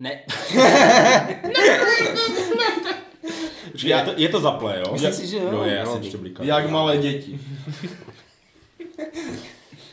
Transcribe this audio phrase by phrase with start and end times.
[0.00, 0.20] Ne.
[3.82, 4.92] Je to, je to zaple, jo?
[4.92, 5.48] Myslím si, že jo.
[5.52, 6.42] Jo, je No, asi čtyřblíka.
[6.44, 7.40] Jak malé děti.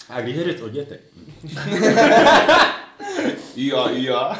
[0.09, 0.99] A když je řeč o dětech?
[3.55, 4.39] Já, já.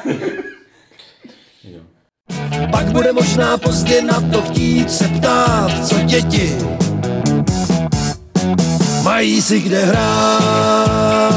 [1.64, 1.80] Jo.
[2.72, 6.58] Pak bude možná pozdě na to chtít se ptát, co děti
[9.04, 11.28] mají si kde hrát.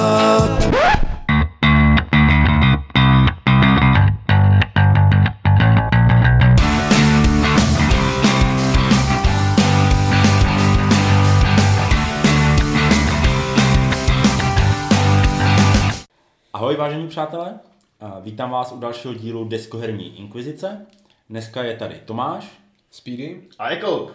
[16.71, 17.61] Ahoj vážení přátelé,
[18.01, 20.87] A vítám vás u dalšího dílu Deskoherní inkvizice.
[21.31, 22.61] Dneska je tady Tomáš
[22.91, 23.43] Speedy?
[23.59, 24.11] A jako,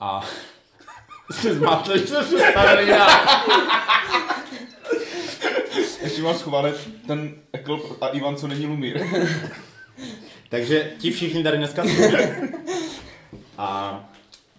[0.00, 0.24] a
[1.30, 3.06] jste zmátli, co se stane já.
[6.02, 9.06] ještě mám schválit ten Ekl a Ivan, co není Lumír.
[10.50, 12.02] Takže ti všichni tady dneska jsou.
[13.58, 14.00] A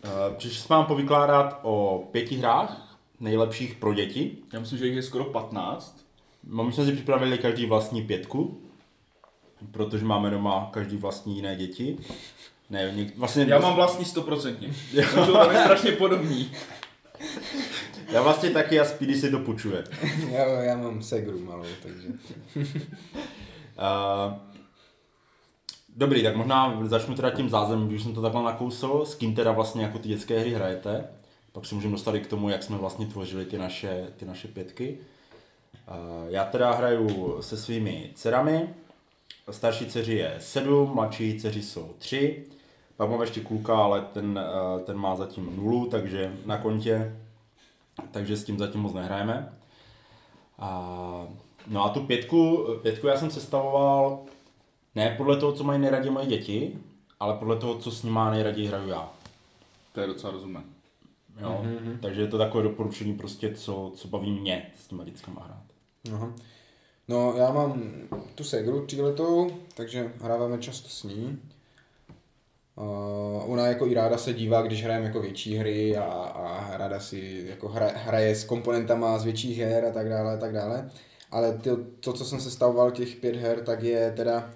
[0.04, 4.38] uh, přišli jsme vám povykládat o pěti hrách nejlepších pro děti.
[4.54, 6.09] Já myslím, že jich je skoro 15.
[6.52, 8.62] No, My jsme si připravili každý vlastní pětku,
[9.72, 11.98] protože máme doma každý vlastní jiné děti.
[12.70, 14.74] Ne, něk, vlastně, Já mám vlastní stoprocentně.
[15.26, 16.52] Jsou tam strašně podobní.
[18.12, 19.84] já vlastně taky a Speedy si to půjčuje.
[20.32, 22.08] Já, já mám segru malou, takže...
[23.80, 24.34] Uh,
[25.96, 29.52] dobrý, tak možná začnu teda tím zázemím, když jsem to takhle nakousl, s kým teda
[29.52, 31.08] vlastně jako ty dětské hry hrajete.
[31.52, 34.48] Pak se můžeme dostat i k tomu, jak jsme vlastně tvořili ty naše, ty naše
[34.48, 34.98] pětky.
[36.28, 38.70] Já teda hraju se svými dcerami.
[39.52, 42.46] Starší dceři je 7, mladší dceři jsou 3.
[42.98, 44.40] Pak mám ještě kluka, ale ten,
[44.76, 47.16] uh, ten má zatím nulu, takže na kontě.
[48.12, 49.54] Takže s tím zatím moc nehrajeme.
[50.60, 51.28] A,
[51.68, 54.20] no a tu pětku, pětku já jsem sestavoval
[54.96, 56.80] ne podle toho, co mají nejraději moje děti,
[57.20, 59.10] ale podle toho, co s nimi nejraději hraju já.
[59.94, 60.64] To je docela rozumné.
[61.42, 61.62] Jo?
[61.64, 62.00] Mm-hmm.
[62.02, 65.64] Takže je to takové doporučení prostě, co, co baví mě s těma dětskama hrát.
[66.14, 66.34] Aha.
[67.08, 67.92] No, já mám
[68.36, 71.40] tu segru tříletou, takže hráváme často s ní.
[72.76, 77.00] Uh, ona jako i ráda se dívá, když hrajeme jako větší hry a, a ráda
[77.00, 80.90] si jako hra, hraje s komponentama z větších her a tak dále a tak dále.
[81.32, 84.54] Ale ty, to, co jsem sestavoval, těch pět her, tak je teda...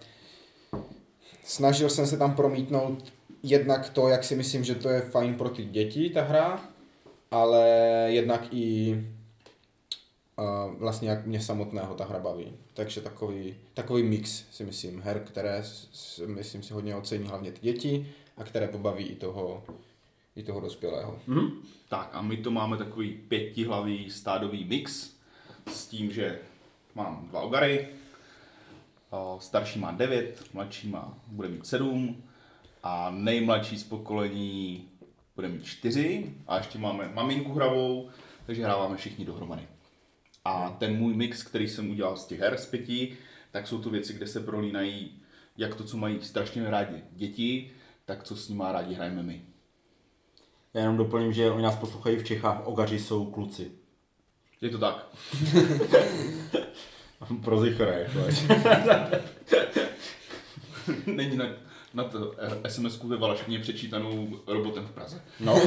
[1.43, 5.49] Snažil jsem se tam promítnout jednak to, jak si myslím, že to je fajn pro
[5.49, 6.61] ty děti, ta hra,
[7.31, 7.67] ale
[8.09, 8.97] jednak i
[10.37, 12.53] a vlastně jak mě samotného ta hra baví.
[12.73, 17.51] Takže takový, takový mix si myslím her, které s- s- myslím si hodně ocení hlavně
[17.51, 18.07] ty děti
[18.37, 19.63] a které pobaví i toho,
[20.35, 21.19] i toho dospělého.
[21.27, 21.51] Mhm.
[21.89, 25.09] Tak a my to máme takový pětihlavý stádový mix
[25.67, 26.39] s tím, že
[26.95, 27.87] mám dva ogary,
[29.39, 32.23] starší má 9, mladší má, bude mít 7
[32.83, 34.89] a nejmladší z pokolení
[35.35, 38.09] bude mít 4 a ještě máme maminku hravou,
[38.45, 39.67] takže hráváme všichni dohromady.
[40.45, 43.17] A ten můj mix, který jsem udělal z těch her z pěti,
[43.51, 45.23] tak jsou to věci, kde se prolínají
[45.57, 47.71] jak to, co mají strašně rádi děti,
[48.05, 49.41] tak co s nimi rádi hrajeme my.
[50.73, 53.71] Já jenom doplním, že oni nás poslouchají v Čechách, ogaři jsou kluci.
[54.61, 55.07] Je to tak.
[57.43, 58.19] Pro zichre, jako.
[61.05, 61.45] Není na,
[61.93, 62.35] na to
[62.67, 65.21] SMS-ku ve Valaškině přečítanou robotem v Praze.
[65.39, 65.53] No.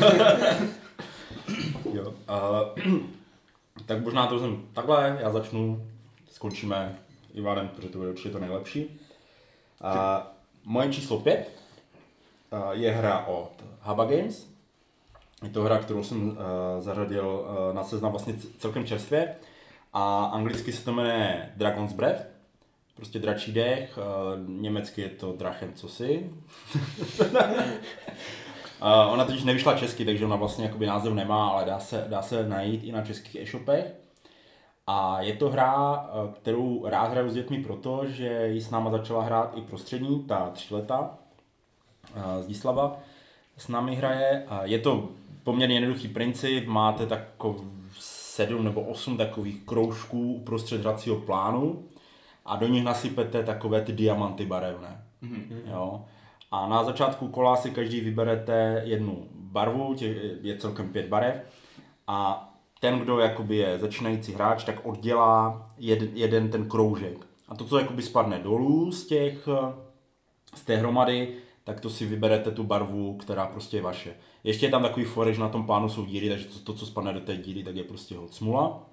[1.93, 2.15] jo.
[2.29, 2.99] Uh,
[3.87, 5.87] tak možná to jsem takhle, já začnu,
[6.31, 6.99] skončíme
[7.35, 8.85] Ivanem, protože to bude určitě to nejlepší.
[8.85, 9.91] Uh,
[10.65, 11.51] moje číslo 5
[12.53, 14.47] uh, je hra od Haba Games.
[15.43, 16.37] Je to hra, kterou jsem uh,
[16.79, 19.35] zařadil na seznam vlastně celkem čerstvě.
[19.93, 22.23] A anglicky se to jmenuje Dragon's Breath.
[22.97, 23.99] Prostě dračí dech,
[24.47, 26.31] německy je to Drachen cosi.
[28.83, 32.23] Uh, ona totiž nevyšla česky, takže ona vlastně jakoby název nemá, ale dá se, dá
[32.23, 33.95] se najít i na českých e-shopech.
[34.87, 38.91] A je to hra, eh, kterou rád hraju s dětmi proto, že ji s náma
[38.91, 41.19] začala hrát i prostřední, ta tříleta,
[42.17, 42.99] eh, Zdislava,
[43.57, 44.45] s námi hraje.
[44.49, 45.09] A Je to
[45.43, 47.61] poměrně jednoduchý princip, máte takový
[47.99, 51.85] sedm nebo osm takových kroužků uprostřed hracího plánu
[52.45, 55.05] a do nich nasypete takové ty diamanty barevné.
[55.23, 55.61] Mm-hmm.
[55.67, 56.05] Jo.
[56.51, 59.97] A na začátku kola si každý vyberete jednu barvu,
[60.43, 61.37] je celkem pět barev
[62.07, 62.49] a
[62.81, 67.27] ten, kdo jakoby je začínající hráč, tak oddělá jed, jeden ten kroužek.
[67.49, 69.49] A to, co jakoby spadne dolů z těch,
[70.55, 74.15] z té hromady, tak to si vyberete tu barvu, která prostě je vaše.
[74.45, 76.87] Ještě je tam takový forek, že na tom plánu jsou díry, takže to, to co
[76.87, 78.87] spadne do té díry, tak je prostě hod smula.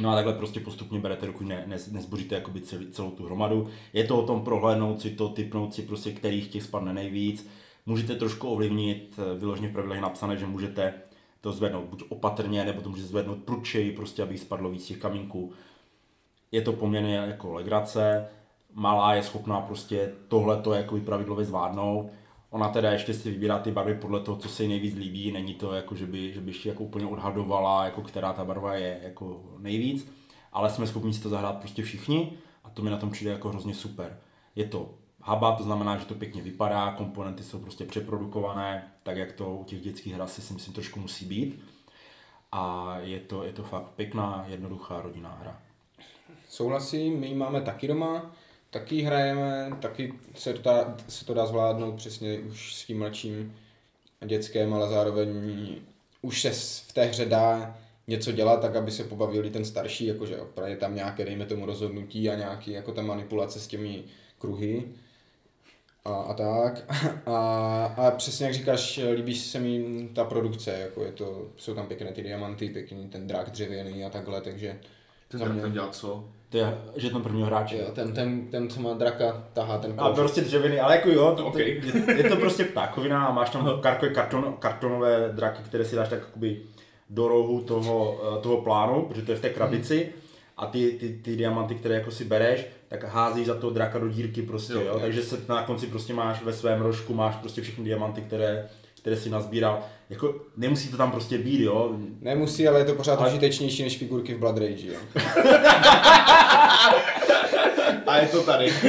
[0.00, 3.68] No a takhle prostě postupně berete ruku, ne, ne, nezboříte jakoby celý, celou tu hromadu.
[3.92, 7.48] Je to o tom prohlédnout si to, typnout si prostě, kterých těch spadne nejvíc.
[7.86, 10.94] Můžete trošku ovlivnit, eh, vyloženě v pravidlech napsané, že můžete
[11.40, 15.52] to zvednout buď opatrně, nebo to můžete zvednout prudčeji, prostě aby spadlo víc těch kamínků.
[16.52, 18.28] Je to poměrně jako legrace,
[18.74, 22.10] malá je schopná prostě tohleto jako pravidlově zvládnout.
[22.50, 25.54] Ona teda ještě si vybírá ty barvy podle toho, co se jí nejvíc líbí, není
[25.54, 29.00] to jako, že by, že by ještě jako úplně odhadovala, jako která ta barva je
[29.02, 30.12] jako nejvíc,
[30.52, 33.48] ale jsme schopni si to zahrát prostě všichni a to mi na tom přijde jako
[33.48, 34.18] hrozně super.
[34.56, 39.32] Je to haba, to znamená, že to pěkně vypadá, komponenty jsou prostě přeprodukované, tak jak
[39.32, 41.64] to u těch dětských hra si myslím trošku musí být.
[42.52, 45.60] A je to, je to fakt pěkná, jednoduchá rodinná hra.
[46.48, 48.32] Souhlasím, my ji máme taky doma,
[48.70, 53.56] taky hrajeme, taky se to, dá, se to dá zvládnout přesně už s tím mladším
[54.26, 55.28] dětskem, ale zároveň
[56.22, 56.50] už se
[56.90, 60.94] v té hře dá něco dělat, tak aby se pobavili ten starší, jakože je tam
[60.94, 64.04] nějaké, dejme tomu, rozhodnutí a nějaký, jako ta manipulace s těmi
[64.38, 64.84] kruhy
[66.04, 66.94] a, a tak.
[67.26, 71.86] A, a přesně jak říkáš, líbí se mi ta produkce, jako je to, jsou tam
[71.86, 74.80] pěkné ty diamanty, pěkný ten drak dřevěný a takhle, takže
[75.28, 76.28] Ten drak mě- dělá co?
[76.50, 77.76] To je, že ten prvního hráče.
[77.78, 80.14] jo, ten, ten, ten, co má draka, tahá ten A kouš.
[80.18, 81.62] prostě dřevěný, ale jako jo, to, Okay.
[81.62, 86.08] je, je, to prostě ptákovina a máš tam karko, karton, kartonové draky, které si dáš
[86.08, 86.60] tak jakoby
[87.10, 90.08] do rohu toho, eh, toho plánu, protože to je v té krabici
[90.56, 94.08] a ty, ty, ty diamanty, které jako si bereš, tak hází za toho draka do
[94.08, 94.98] dírky prostě, Jo, jo, jo.
[95.00, 98.68] takže se na konci prostě máš ve svém rožku, máš prostě všechny diamanty, které,
[99.00, 99.80] které si nazbíral.
[100.10, 101.90] Jako nemusí to tam prostě být, jo.
[102.20, 105.00] Nemusí, ale je to pořád Ale- užitečnější než figurky v Blood Rage, jo.
[108.06, 108.72] A je to tady.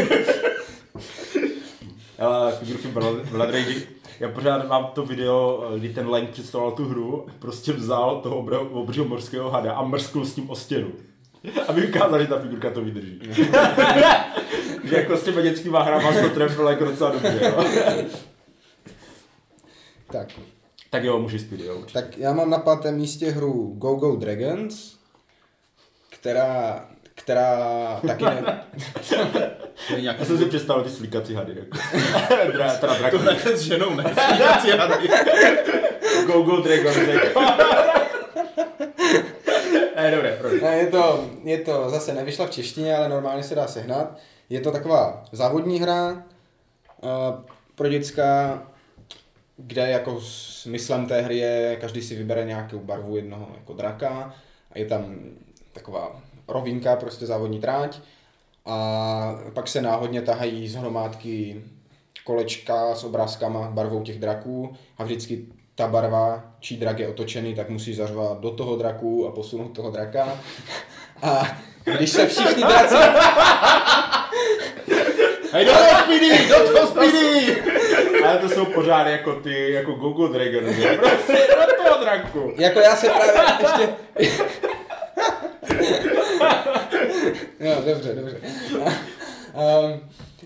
[2.20, 3.76] Ale figurky Blood Blood Rage,
[4.20, 8.38] já pořád mám to video, kdy ten Lang představoval tu hru, prostě vzal toho
[8.72, 10.92] obřího morského hada a mrsknul s tím o stěnu.
[11.68, 13.20] Aby ukázal, že ta figurka to vydrží.
[14.84, 17.66] že jako s těma dětskýma hrama to trefilo jako docela dobře, jo.
[20.12, 20.28] Tak,
[20.90, 21.76] Tak jo, můžeš spít, jo.
[21.76, 22.02] určitě.
[22.02, 24.98] tak já mám na pátém místě hru Go Go Dragons,
[26.10, 26.86] která,
[27.16, 28.64] která taky ne,
[29.88, 31.78] To je nějaký Já jsem si představil ty slíkací hady, jako.
[32.54, 33.18] Dra, teda to draky.
[33.48, 34.04] ne s ženou, ne?
[34.04, 35.08] Slíkací hady.
[36.28, 37.42] Go Go Dragon, jako.
[39.96, 40.62] Ne, dobré, dobré.
[40.62, 44.18] Ne, je to, je to zase nevyšla v češtině, ale normálně se dá sehnat.
[44.50, 46.20] Je to taková závodní hra uh,
[47.76, 48.62] pro děcka,
[49.58, 54.34] kde jako smyslem té hry je, každý si vybere nějakou barvu jednoho jako draka
[54.72, 55.16] a je tam
[55.74, 58.00] taková rovinka, prostě závodní tráť
[58.66, 61.64] a pak se náhodně tahají z hromádky
[62.24, 65.46] kolečka s obrázkama barvou těch draků a vždycky
[65.76, 69.92] ta barva, čí drak je otočený, tak musí zařvat do toho draku a posunout toho
[69.92, 70.40] draka.
[71.22, 71.58] A
[71.98, 72.96] když se všichni draci...
[75.52, 78.11] Hej, do toho speedy, do toho speedy!
[78.32, 80.98] Ale to jsou pořád jako ty, jako Gogo Dragon, že?
[80.98, 82.54] Prostě do toho draku.
[82.58, 83.90] Jako já se právě ještě...
[87.60, 88.38] No, dobře, dobře.
[89.54, 90.00] Um,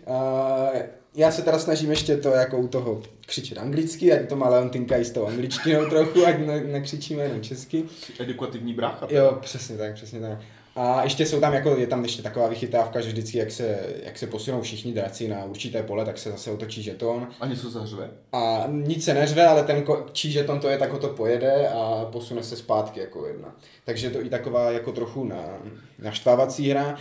[0.07, 0.69] a,
[1.15, 4.97] já se teda snažím ještě to jako u toho křičet anglicky, ať to má Leontinka
[4.97, 7.83] i s tou angličtinou trochu, ať ne, nekřičíme jenom česky.
[8.19, 9.07] Edukativní brácha.
[9.09, 10.37] Jo, přesně tak, přesně tak.
[10.75, 14.17] A ještě jsou tam, jako, je tam ještě taková vychytávka, že vždycky, jak se, jak
[14.17, 17.27] se posunou všichni draci na určité pole, tak se zase otočí žeton.
[17.39, 18.09] A něco zařve.
[18.31, 21.69] A nic se neřve, ale ten ko- čí žeton to je, tak ho to pojede
[21.69, 23.55] a posune se zpátky jako jedna.
[23.85, 25.59] Takže je to i taková jako trochu na,
[25.99, 26.99] naštvávací hra.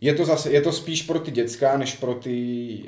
[0.00, 2.78] Je to, zase, je to spíš pro ty děcka, než pro ty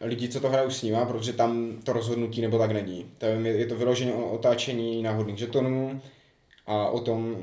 [0.00, 3.06] lidi, co to hrajou s nima, protože tam to rozhodnutí nebo tak není.
[3.18, 6.00] Tam je, je to vyloženě o otáčení náhodných žetonů
[6.66, 7.36] a o tom,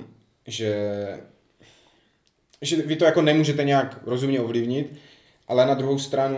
[0.48, 0.76] že,
[2.66, 4.94] že vy to jako nemůžete nějak rozumně ovlivnit,
[5.48, 6.38] ale na druhou stranu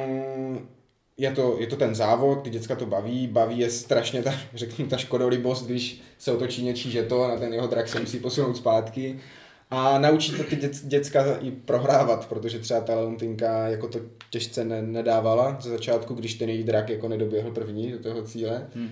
[1.17, 4.87] je to, je to ten závod, ty děcka to baví, baví je strašně ta, řeknu,
[4.87, 9.19] ta škodolibost, když se otočí něčí žeton a ten jeho drak se musí posunout zpátky.
[9.69, 14.65] A naučí to ty děc, děcka i prohrávat, protože třeba ta Leontinka jako to těžce
[14.65, 18.67] ne, nedávala ze začátku, když ten její drak jako nedoběhl první do toho cíle.
[18.75, 18.89] Hmm.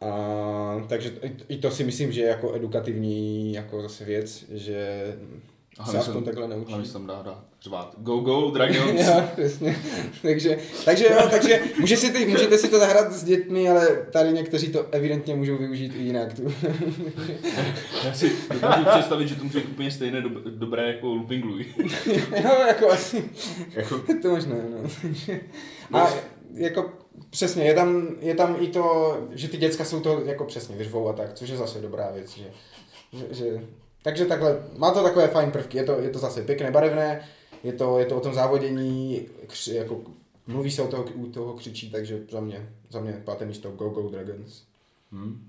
[0.00, 5.04] A, takže i, i to si myslím, že je jako edukativní jako zase věc, že
[5.86, 6.68] se aspoň takhle naučí.
[6.68, 7.94] Hlavně se tam dá, dá řvát.
[7.98, 9.00] Go, go, Dragons.
[9.06, 9.76] Jo, přesně.
[10.22, 14.32] takže, takže jo, takže může si ty, můžete si to zahrát s dětmi, ale tady
[14.32, 16.34] někteří to evidentně můžou využít i jinak.
[16.34, 16.42] Tu.
[18.04, 21.66] Já si dokážu představit, že to může být úplně stejné dob- dobré jako Looping Louis.
[22.44, 23.30] jo, jako asi,
[23.74, 24.88] Jako, to možné, no.
[25.02, 25.40] Takže-
[25.92, 26.08] A
[26.54, 26.92] jako
[27.30, 31.08] přesně, je tam, je tam i to, že ty děcka jsou to jako přesně vyřvou
[31.08, 32.44] a tak, což je zase dobrá věc, že,
[33.12, 33.44] že, že
[34.08, 37.28] Takže takhle, má to takové fajn prvky, je to, je to zase pěkné, barevné,
[37.64, 40.00] je to, je to o tom závodění, kři, jako
[40.46, 43.88] mluví se o toho, u toho křičí, takže za mě, za mě páté místo Go
[43.88, 44.62] Go Dragons.
[45.12, 45.48] Hmm.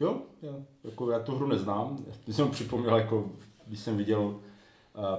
[0.00, 2.04] Jo, jo, jako já tu hru neznám.
[2.24, 3.30] Když jsem připomněl, jako,
[3.66, 4.40] když jsem viděl uh,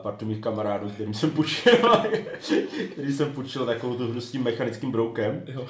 [0.01, 1.73] partu mých kamarádů, kterým jsem půjčil,
[2.91, 5.67] který jsem půjčil takovou tu hru s tím mechanickým broukem, Jo.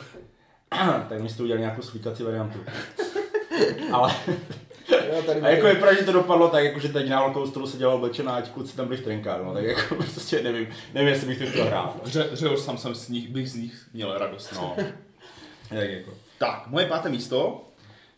[1.09, 2.59] tak mi z toho udělali nějakou slíkací variantu.
[3.91, 4.13] Ale
[5.15, 7.47] Jo, tady a jako je pravda, že to dopadlo tak, jako, že teď na velkou
[7.47, 10.67] stolu se dělal oblečená, ať kluci tam byli v trenkách, no, tak jako prostě nevím,
[10.93, 11.99] nevím, jestli bych to chtěl hrát.
[12.03, 14.53] Ře, řehoř sám jsem z nich, bych z nich měl radost.
[14.55, 14.75] No.
[15.69, 16.11] tak jako.
[16.37, 17.67] Tak, moje páté místo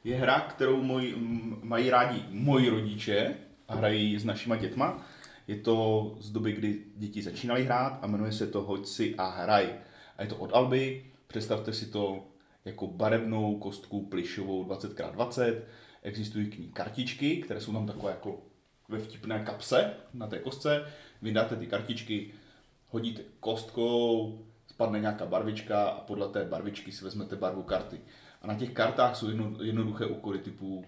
[0.03, 3.33] je hra, kterou můj, m, mají rádi moji rodiče
[3.67, 5.05] a hrají s našima dětma.
[5.47, 9.29] Je to z doby, kdy děti začínaly hrát a jmenuje se to Hoď si a
[9.29, 9.69] hraj.
[10.17, 12.23] A je to od Alby, představte si to
[12.65, 15.55] jako barevnou kostku plišovou 20x20.
[16.05, 18.39] Existují k ní kartičky, které jsou tam takové jako
[18.89, 20.85] ve vtipné kapse na té kostce.
[21.21, 22.33] Vydáte ty kartičky,
[22.89, 28.01] hodíte kostkou, spadne nějaká barvička a podle té barvičky si vezmete barvu karty.
[28.41, 30.85] A na těch kartách jsou jedno, jednoduché úkoly typu,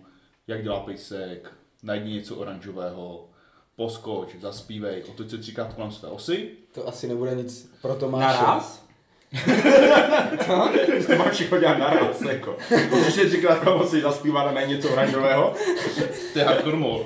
[0.47, 3.29] jak dělá pejsek, najdi něco oranžového,
[3.75, 6.51] poskoč, zaspívej, otoč se třikrát kolem své osy.
[6.71, 8.41] To asi nebude nic pro Tomáše.
[8.41, 8.86] Naraz?
[10.45, 10.69] Co?
[11.07, 12.57] to mám všechno dělat naraz, jako.
[13.01, 15.53] Když si třikrát komu si zaspívá a najít něco oranžového.
[16.33, 17.03] To je hardcore mode.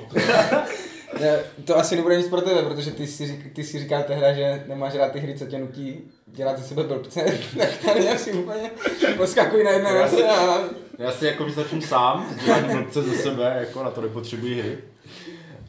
[1.20, 4.64] Ne, to asi nebude nic pro tebe, protože ty si, ty si říkal tehda, že
[4.66, 7.24] nemáš rád ty hry, co tě nutí dělat ze sebe blbce,
[7.58, 8.70] tak tady asi úplně
[9.16, 10.58] poskakuj na jedné Já noze a
[10.98, 14.78] Já si jako vystačím sám, dělám blbce ze sebe, jako na to nepotřebuji hry.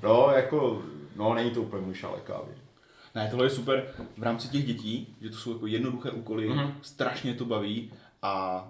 [0.04, 0.82] No, jako,
[1.16, 2.52] no, není to úplně můj šálek kávy.
[3.16, 6.60] Ne, tohle je super v rámci těch dětí, že to jsou jako jednoduché úkoly, Mhm.
[6.60, 6.74] mm-hmm.
[6.82, 8.66] strašně to baví a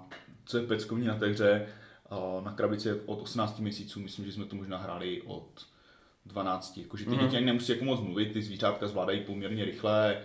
[0.45, 1.67] co je peckovní na té hře,
[2.11, 5.47] eh, na krabici od 18 měsíců, myslím, že jsme to možná hráli od
[6.25, 7.19] 12, jakože ty Mhm.
[7.19, 7.23] mm-hmm.
[7.25, 10.21] děti ani nemusí jako moc mluvit, ty zvířátka zvládají poměrně rychle,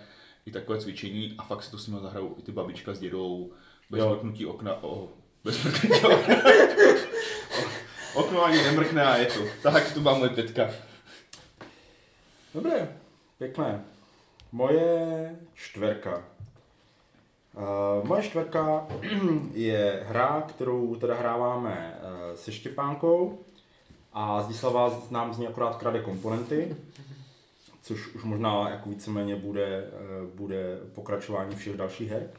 [0.46, 3.52] i takové cvičení a fakt si to s nimi zahrajou i ty babička s dědou,
[3.90, 4.10] bez Jo.
[4.10, 5.08] mrknutí okna, o,
[5.44, 6.36] bez mrknutí okna.
[8.14, 9.40] Okno ani nemrkne a je to.
[9.62, 10.70] Tak to byla moje pětka.
[12.54, 12.96] Dobré,
[13.38, 13.84] pěkné.
[14.52, 16.24] Moje čtverka.
[17.54, 18.86] Uh, moje čtverka
[19.54, 23.38] je hra, kterou teda hráváme uh, se Štěpánkou
[24.12, 26.76] a Zdislava nám z ní akorát krade komponenty,
[27.82, 32.30] což už možná jako víceméně bude, uh, bude pokračování všech dalších her.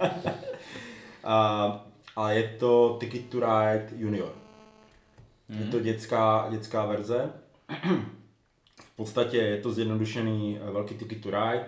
[1.24, 1.86] a,
[2.16, 4.32] a je to Ticket to Ride Junior.
[5.48, 7.32] Je to dětská, dětská verze.
[8.98, 11.64] Podstatě je to zjednodušený eh, velký ticket to ride,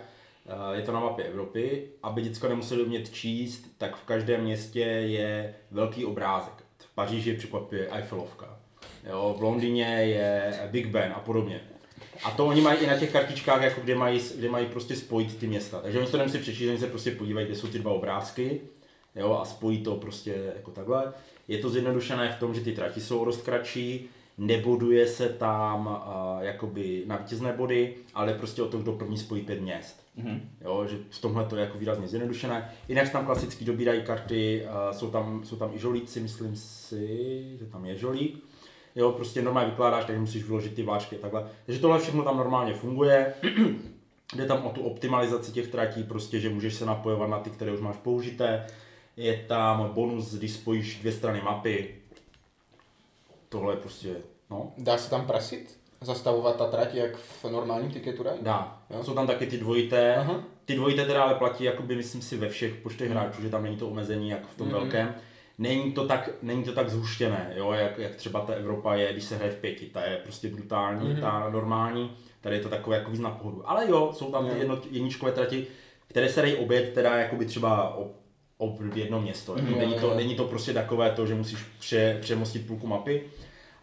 [0.46, 1.82] Eh, je to na mapě Evropy.
[2.02, 6.52] Aby děcka nemuseli umět číst, tak v každém městě je velký obrázek.
[6.78, 8.58] V Paříži překvapuje Eiffelovka.
[9.10, 11.60] Jo, v Londýně je Big Ben a podobně.
[12.24, 15.36] A to oni mají i na těch kartičkách, jako kde mají, kde mají prostě spojit
[15.36, 15.80] ty města.
[15.80, 18.60] Takže oni to nemusí přečíst, oni se prostě podívají, kde jsou ty dva obrázky
[19.14, 21.12] jo, a spojí to prostě jako takhle.
[21.48, 24.08] Je to zjednodušené v tom, že ty trati jsou o dost kratší,
[24.40, 29.42] neboduje se tam uh, jakoby na vítězné body, ale prostě o to, kdo první spojí
[29.42, 30.06] pět měst.
[30.18, 30.40] Mm-hmm.
[30.60, 32.72] Jo, že v tomhle to je jako výrazně zjednodušené.
[32.88, 37.56] Jinak se tam klasicky dobírají karty, uh, jsou, tam, jsou tam i žolíci, myslím si,
[37.58, 38.44] že tam je žolík.
[38.96, 41.46] Jo, prostě normálně vykládáš, takže musíš vyložit ty váčky a takhle.
[41.66, 43.34] Takže tohle všechno tam normálně funguje.
[44.36, 47.72] Jde tam o tu optimalizaci těch tratí, prostě, že můžeš se napojovat na ty, které
[47.72, 48.66] už máš použité.
[49.16, 51.94] Je tam bonus, když spojíš dvě strany mapy.
[53.48, 54.16] Tohle je prostě,
[54.50, 55.80] no, dá se tam prasit?
[56.00, 58.36] Zastavovat ta trať jak v normálním tiketu ride?
[58.42, 58.82] dá.
[58.90, 59.04] Jo.
[59.04, 60.14] Jsou tam taky ty dvojité.
[60.16, 60.44] Aha.
[60.64, 63.76] Ty dvojité teda ale platí, jakoby, myslím si, ve všech počtech hráčů, že tam není
[63.76, 64.76] to omezení, jak v tom Mhm.
[64.76, 65.14] velkém.
[65.58, 69.24] Není to tak, není to tak zhuštěné, jo, jak, jak třeba ta Evropa je, když
[69.24, 71.20] se hraje v pěti, ta je prostě brutální, Mhm.
[71.20, 73.70] ta normální, tady je to takové jako víc na pohodu.
[73.70, 75.66] Ale jo, jsou tam ty jedno, jedničkové trati,
[76.08, 78.10] které se dají obět teda jakoby třeba o,
[78.58, 79.52] o jedno město.
[79.56, 79.78] Jako Mhm.
[79.78, 83.22] není, to, není to prostě takové to, že musíš pře, přemostit půlku mapy,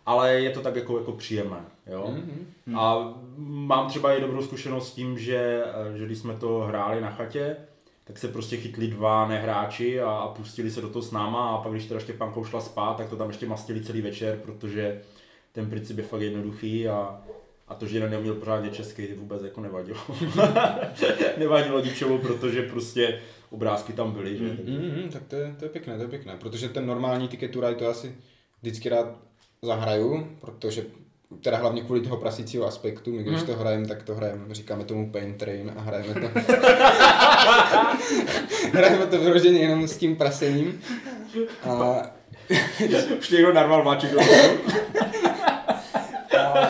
[0.07, 1.65] ale je to tak jako, jako příjemné.
[1.87, 2.07] Jo?
[2.09, 2.77] Mhm.
[2.77, 5.63] A mám třeba i dobrou zkušenost s tím, že,
[5.95, 7.57] že když jsme to hráli na chatě,
[8.03, 11.57] tak se prostě chytli dva nehráči a, a pustili se do toho s náma a
[11.57, 15.01] pak když teda Štěpánkou šla spát, tak to tam ještě mastili celý večer, protože
[15.51, 17.21] ten princip je fakt jednoduchý a,
[17.67, 19.99] a to, že jeden neuměl pořádně česky, vůbec jako nevadilo.
[21.37, 24.43] nevadilo ničemu, protože prostě obrázky tam byly, že?
[24.43, 27.75] Mm, tak to je, to je pěkné, to je pěkné, protože ten normální ticket to
[27.75, 28.15] to asi
[28.61, 29.27] vždycky rád
[29.67, 30.85] zahraju, protože
[31.41, 35.11] teda hlavně kvůli toho prasícího aspektu, my když to hrajeme, tak to hrajeme, říkáme tomu
[35.11, 36.27] Pain Train a hrajeme to
[38.73, 40.81] hrajeme to vyloženě jenom s tím prasením.
[41.63, 42.01] A
[43.19, 44.19] Už někdo narval máček do
[46.37, 46.69] A,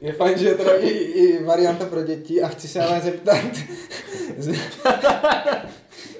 [0.00, 3.44] Je fajn, že je to i, i varianta pro děti a chci se ale zeptat...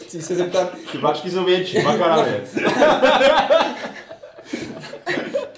[0.00, 1.78] chci se zeptat, Ty plačky jsou větší,
[2.24, 2.56] věc.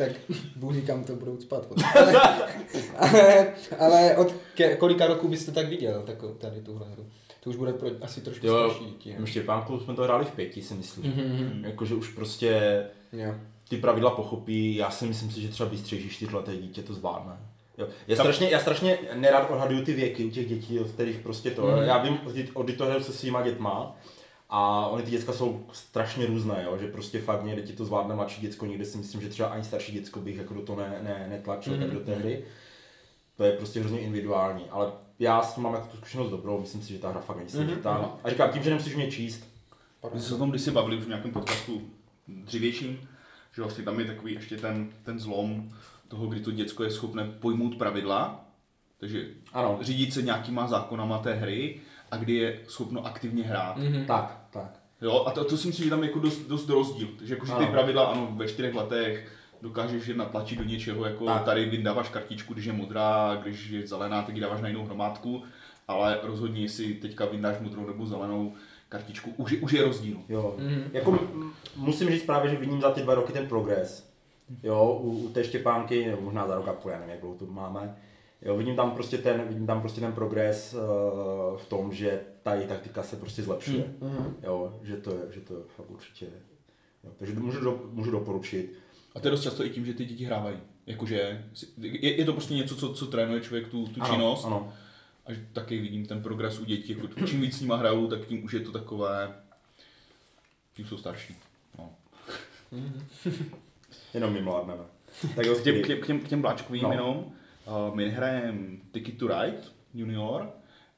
[0.04, 1.66] Tak Bůh ví, kam to budou spát.
[1.94, 2.12] Ale,
[2.98, 3.46] ale,
[3.78, 7.06] ale od ke, kolika roků byste tak viděl tako, tady tuhle hru?
[7.40, 10.62] To už bude pro, asi trošku Jo, starší v Štěpánku jsme to hráli v pěti,
[10.62, 11.04] si myslím.
[11.12, 11.64] Mhm.
[11.64, 12.82] Jakože už prostě
[13.12, 13.34] Jo.
[13.68, 17.32] ty pravidla pochopí, já si myslím si, že třeba bystřejší čtyřleté dítě to zvládne.
[17.78, 17.86] Jo.
[18.08, 21.50] Já, Tam- strašně, já strašně nerad odhaduju ty věky u těch dětí, od kterých prostě
[21.50, 21.82] to, Mhm.
[21.82, 22.18] já vím,
[22.54, 23.96] od to hraju se svýma dětma
[24.54, 28.14] a oni ty děcka jsou strašně různé, jo, že prostě fakt někde ti to zvládne
[28.14, 31.00] mladší děcko, někde si myslím, že třeba ani starší děcko bych jako do toho ne,
[31.02, 31.82] ne, netlačil Mhm.
[31.82, 31.92] mm-hmm.
[31.92, 32.44] do té hry.
[33.36, 36.82] To je prostě hrozně individuální, ale já s tím mám jako tu zkušenost dobrou, myslím
[36.82, 37.98] si, že ta hra fakt není složitá.
[37.98, 38.08] Mhm.
[38.24, 39.44] A říkám, tím, že nemusíš mě číst,
[40.14, 41.82] My jsme se o tom kdysi bavili už v nějakém podcastu
[42.28, 43.08] dřívějším,
[43.54, 45.72] že vlastně tam je takový ještě ten, ten zlom
[46.08, 48.44] toho, kdy to děcko je schopné pojmout pravidla,
[48.98, 51.80] takže ano, řídit se nějakýma zákonama té hry
[52.12, 53.76] a kdy je schopno aktivně hrát.
[53.76, 54.04] Mhm.
[54.04, 54.78] tak, tak.
[55.02, 57.08] Jo, a to, to si myslím, že tam je jako dost, dost rozdíl.
[57.18, 57.72] Takže jakože ty Ano.
[57.72, 61.44] pravidla, ano, ve čtyřech letech dokážeš je natlačit do něčeho, jako Tak.
[61.44, 65.42] tady vydáváš kartičku, když je modrá, když je zelená, tak ji dáváš na jinou hromádku,
[65.88, 68.52] ale rozhodně, jestli teďka vyndáš modrou nebo zelenou
[68.88, 70.16] kartičku, už je, už je rozdíl.
[70.28, 70.82] Jo, Mhm.
[70.92, 74.08] jako m- musím říct právě, že vidím za ty dva roky ten progres.
[74.62, 77.36] Jo, u, u té Štěpánky, nebo možná za rok a půl, já nevím, jak dlouho
[77.36, 77.96] to máme.
[78.42, 82.54] Jo, vidím tam prostě ten, vidím tam prostě ten progres uh, v tom, že ta
[82.54, 83.94] její taktika se prostě zlepšuje.
[84.00, 84.36] Mhm.
[84.42, 86.26] Jo, že to je, že to je fakt určitě.
[87.04, 88.72] Jo, takže můžu, do, můžu doporučit.
[89.14, 90.56] A to je dost často i tím, že ty děti hrávají.
[90.86, 91.42] Jakože
[91.78, 94.44] je, je to prostě něco, co, co trénuje člověk tu, tu Ano, činnost.
[94.44, 94.72] Ano,
[95.26, 96.92] A že taky vidím ten progres u dětí.
[96.92, 99.34] Jako, čím víc s nima hraju, tak tím už je to takové,
[100.74, 101.36] tím jsou starší.
[101.78, 101.90] No.
[104.14, 104.82] jenom my mládneme.
[105.36, 106.88] Tak jo, K těm, k těm, k těm, k těm bláčkovým No.
[106.88, 106.94] no.
[106.94, 107.32] jenom.
[107.66, 108.58] Uh, my hrajeme
[108.92, 109.58] Ticket to Ride
[109.94, 110.50] Junior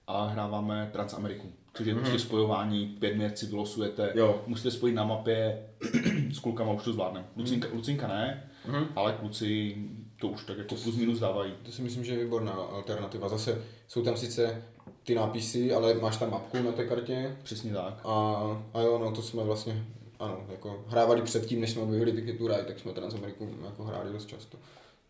[0.06, 1.52] a hráváme Transameriku.
[1.74, 1.98] Což je mm-hmm.
[1.98, 4.42] prostě spojování, pět měst si vylosujete, Jo.
[4.46, 5.66] musíte spojit na mapě,
[6.32, 7.26] s klukama už to zvládneme.
[7.36, 8.86] Lucinka, Lucinka ne, Mhm.
[8.96, 9.76] ale kluci
[10.20, 11.52] to už tak jako plus minus dávají.
[11.62, 13.28] To si myslím, že je výborná alternativa.
[13.28, 14.62] Zase jsou tam sice
[15.04, 18.00] ty nápisy, ale máš tam mapku na té kartě Přesně tak.
[18.04, 18.36] a,
[18.74, 19.84] a jo, no to jsme vlastně,
[20.18, 24.12] ano, jako hrávali předtím, než jsme objevili Ticket to Ride, tak jsme Transameriku jako hráli
[24.12, 24.58] dost často.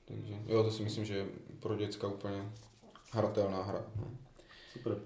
[0.04, 1.26] Takže jo, to si myslím, že je
[1.60, 2.42] pro děcka úplně
[3.10, 3.84] hratelná hra.
[4.72, 4.96] Super.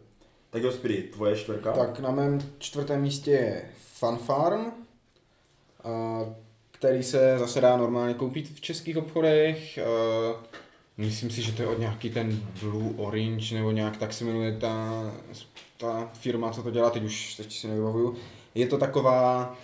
[0.50, 1.72] Tak jo, Spirit, tvoje čtvrka?
[1.72, 4.70] Tak na mém čtvrtém místě je Fun Farm, a,
[6.70, 9.78] který se zase dá normálně koupit v českých obchodech.
[9.78, 10.58] A,
[10.98, 14.56] Myslím si, že to je od nějaký ten Blue Orange, nebo nějak tak se jmenuje
[14.56, 15.04] ta,
[15.76, 18.16] ta firma, co to dělá, teď už teď si nevybavuju.
[18.54, 19.56] Je to taková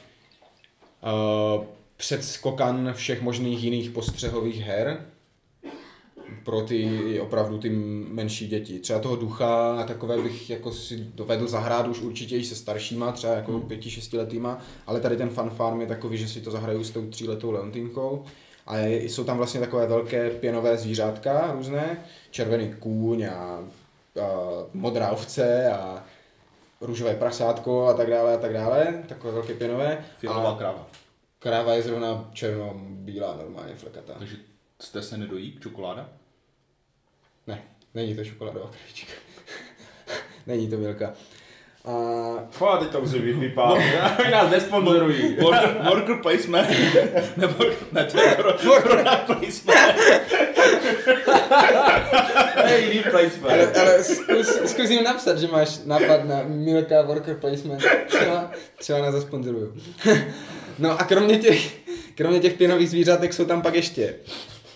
[1.03, 1.65] uh,
[1.97, 5.07] předskokan všech možných jiných postřehových her
[6.45, 7.71] pro ty opravdu ty
[8.09, 8.79] menší děti.
[8.79, 13.13] Třeba toho ducha a takové bych jako si dovedl zahrát už určitě i se staršíma,
[13.13, 16.85] třeba jako pěti, šestiletýma, ale tady ten Fun Farm je takový, že si to zahraju
[16.85, 18.25] s tou tříletou Leontinkou.
[18.67, 21.99] A jsou tam vlastně takové velké pěnové zvířátka různé,
[22.31, 23.65] červený kůň a, a
[24.73, 26.05] modrá ovce a
[26.81, 30.05] růžové prasátko a tak dále a tak dále, takové velké pěnové.
[30.19, 30.87] Fialová kráva.
[31.39, 34.13] kráva je zrovna černobílá, normálně flekatá.
[34.19, 34.37] Takže
[34.81, 36.09] jste se nedojí čokoláda?
[37.47, 37.63] Ne,
[37.95, 39.13] není to čokoládová krabička.
[40.47, 41.15] není to Milka.
[41.85, 41.93] A
[42.51, 43.79] Fá, teď to musí být vypát.
[44.21, 45.37] Oni nás nesponzorují.
[45.37, 46.69] Worker, worker placement,
[47.37, 49.99] nebo ne, to je pro, product placement.
[52.55, 53.45] Hej, jiný placement.
[53.51, 57.85] ale, ale zkus, zkus jim napsat, že máš nápad na Milka Worker Placement.
[58.07, 59.75] Třeba, třeba nás zasponzoruju.
[60.79, 61.77] no a kromě těch,
[62.15, 64.15] kromě těch pěnových zvířátek jsou tam pak ještě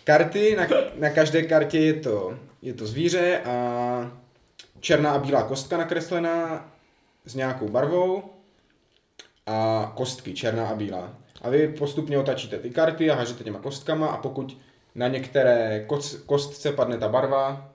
[0.09, 0.57] karty.
[0.57, 0.67] Na,
[0.99, 4.19] na každé kartě je to, je to zvíře a
[4.81, 6.69] černá a bílá kostka nakreslená
[7.25, 8.23] s nějakou barvou
[9.47, 11.15] a kostky, černá a bílá.
[11.43, 14.59] A vy postupně otačíte ty karty a hážete těma kostkama a pokud
[14.95, 17.73] na některé kos- kostce padne ta barva,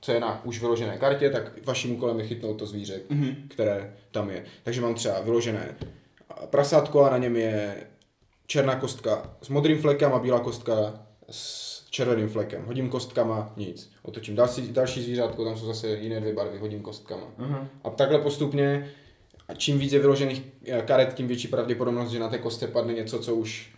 [0.00, 3.34] co je na už vyložené kartě, tak vaším úkolem je chytnout to zvíře, mm-hmm.
[3.48, 4.44] které tam je.
[4.62, 5.76] Takže mám třeba vyložené
[6.50, 7.76] prasátko a na něm je
[8.46, 12.64] černá kostka s modrým flekem a bílá kostka s červeným flekem.
[12.64, 13.90] Hodím kostkama, nic.
[14.02, 17.26] Otočím další, další zvířátko, tam jsou zase jiné dvě barvy, hodím kostkama.
[17.38, 17.68] Mhm.
[17.84, 18.90] A takhle postupně,
[19.48, 22.92] a čím víc je vyložených eh, karet, tím větší pravděpodobnost, že na té kostce padne
[22.92, 23.72] něco, co už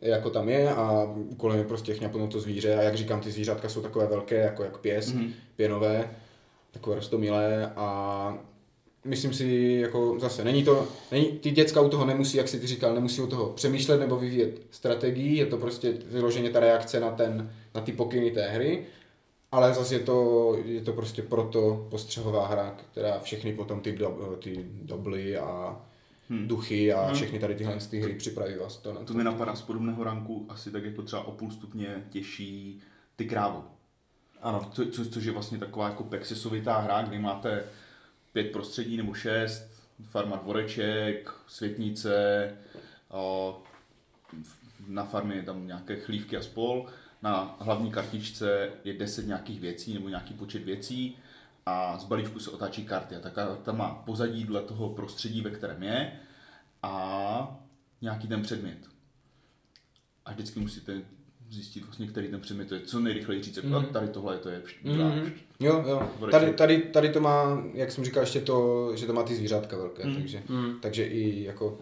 [0.00, 3.68] jako tam je a úkolem je prostě chňapnout to zvíře a jak říkám, ty zvířátka
[3.68, 5.30] jsou takové velké, jako jak pěs, mm-hmm.
[5.56, 6.10] pěnové,
[6.70, 8.38] takové rostomilé a
[9.04, 12.66] myslím si, jako zase, není to, není, ty děcka u toho nemusí, jak si ty
[12.66, 17.10] říkal, nemusí u toho přemýšlet nebo vyvíjet strategii, je to prostě vyloženě ta reakce na
[17.10, 18.86] ten, na ty pokyny té hry
[19.52, 24.38] Ale zase je to, je to prostě proto postřehová hra, která všechny potom ty, do,
[24.42, 25.80] ty dobly a
[26.30, 26.48] hmm.
[26.48, 29.62] duchy a všechny tady tyhle ty hry připraví vás to na To mi napadá z
[29.62, 32.80] podobného ranku asi tak jako třeba o půl stupně těžší
[33.16, 33.64] ty krávo.
[34.42, 34.70] Ano.
[34.72, 37.64] Co, co, což je vlastně taková jako pexisovitá hra, kdy máte
[38.38, 42.56] pět prostředí nebo šest, farma dvoreček, světnice,
[44.88, 46.86] na farmě je tam nějaké chlívky a spol,
[47.22, 51.18] na hlavní kartičce je 10 nějakých věcí nebo nějaký počet věcí
[51.66, 55.50] a z balíčku se otáčí karty a ta karta má pozadí dle toho prostředí, ve
[55.50, 56.20] kterém je
[56.82, 57.60] a
[58.00, 58.78] nějaký ten předmět.
[60.24, 61.02] A vždycky musíte
[61.50, 63.84] zjistit vlastně, který ten předmět to je, co nejrychleji říct, jako, Mhm.
[63.86, 65.22] tady tohle to je pšt, Mhm.
[65.32, 65.44] pšt.
[65.60, 66.08] Jo, jo.
[66.30, 69.76] Tady, tady, tady to má, jak jsem říkal, ještě to, že to má ty zvířátka
[69.76, 70.14] velké, Mm.
[70.14, 70.74] takže, Mm.
[70.80, 71.78] takže i jako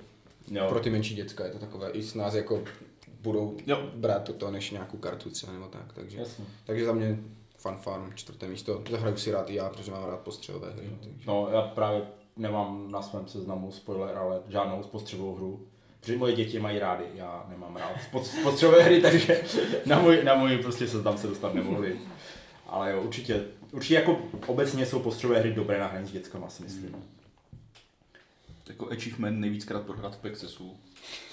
[0.50, 0.66] Jo.
[0.68, 2.64] pro ty menší děcka je to takové, i s nás jako
[3.22, 3.90] budou Jo.
[3.94, 6.44] brát toto než nějakou kartu třeba nebo tak, takže, Jasně.
[6.64, 7.18] takže za mě
[7.58, 10.90] Fun Farm, čtvrté místo, zahraju si rád i já, protože mám rád postřelové hry.
[11.00, 11.18] Takže.
[11.26, 12.02] No, já právě
[12.36, 15.66] nemám na svém seznamu spoiler, ale žádnou spotřebovou hru.
[16.06, 19.42] Protože moje děti mají rády, já nemám rád spot- spotřebové hry, takže
[19.86, 21.98] na můj, na můj prostě seznam se dostat nemohli.
[22.66, 26.62] Ale jo, určitě, určitě jako obecně jsou postřebové hry dobré na hraní s dětskama, si
[26.62, 26.96] myslím.
[28.68, 30.76] Jako achievement nejvíckrát prohrát v Pexesu.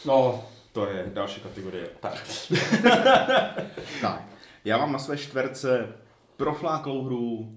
[0.06, 1.90] No, to je další kategorie.
[2.00, 2.28] Tak.
[4.02, 4.22] Tak,
[4.66, 5.88] já mám na své čtverce
[6.38, 7.52] profláklou hru,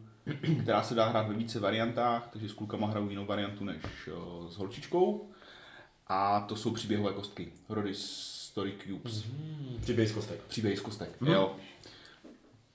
[0.62, 3.76] která se dá hrát ve více variantách, takže s klukama hraju jinou variantu než
[4.14, 5.28] o, s holčičkou.
[6.08, 7.52] A to jsou příběhové kostky.
[7.68, 8.10] Rodis
[8.56, 9.24] Story Cubes.
[9.80, 10.40] Příběh z kostek.
[10.40, 11.20] Příběhy z kostek.
[11.20, 11.32] Mhm.
[11.32, 11.56] Jo.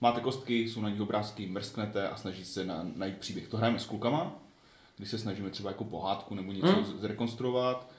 [0.01, 3.47] Máte kostky, jsou na nich obrázky, mrsknete a snažíte se na, najít příběh.
[3.47, 4.35] To hrajeme s klukama,
[4.97, 6.99] když se snažíme třeba jako pohádku nebo něco mm.
[6.99, 7.91] zrekonstruovat.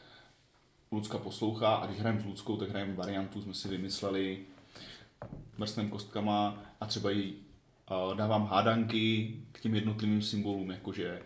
[0.92, 4.38] Lucka poslouchá a když hrajeme s Luckou, tak hrajeme variantu, jsme si vymysleli
[5.58, 7.34] mrskneme kostkama a třeba jí
[7.90, 11.22] uh, dávám hádanky k těm jednotlivým symbolům, jakože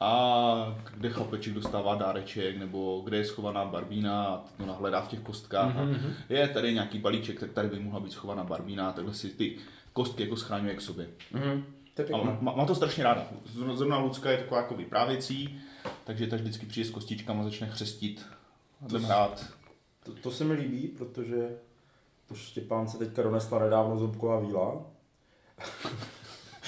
[0.00, 5.20] a kde chlapeček dostává dáreček, nebo kde je schovaná barbína a to nahledá v těch
[5.20, 5.74] kostkách.
[5.74, 6.12] Mhm, Mm-hmm.
[6.28, 9.28] A je tady nějaký balíček, tak tady by mohla být schovaná barbína a takhle si
[9.28, 9.56] ty
[9.92, 11.08] kostky jako schráňuje k sobě.
[11.32, 11.64] Mhm.
[11.94, 13.26] To A má, má, to strašně ráda.
[13.56, 15.60] Zr- Zrovna Lucka je taková jako vyprávěcí,
[16.04, 18.26] takže ta vždycky přijde s kostičkama, začne chřestit
[18.82, 19.46] a jdem hrát.
[20.04, 21.48] To, to se mi líbí, protože
[22.28, 24.82] to Štěpán se teďka donesla nedávno zubková víla.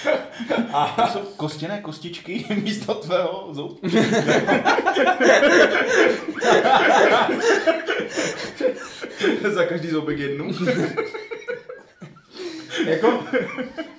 [0.97, 3.89] To jsou kostěné kostičky místo tvého zoubku.
[9.49, 10.51] Za každý zoubek jednu.
[12.87, 13.25] jako,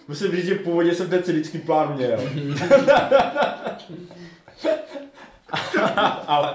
[0.08, 2.20] musím říct, že původně jsem ten cynický plán měl.
[6.28, 6.54] ale,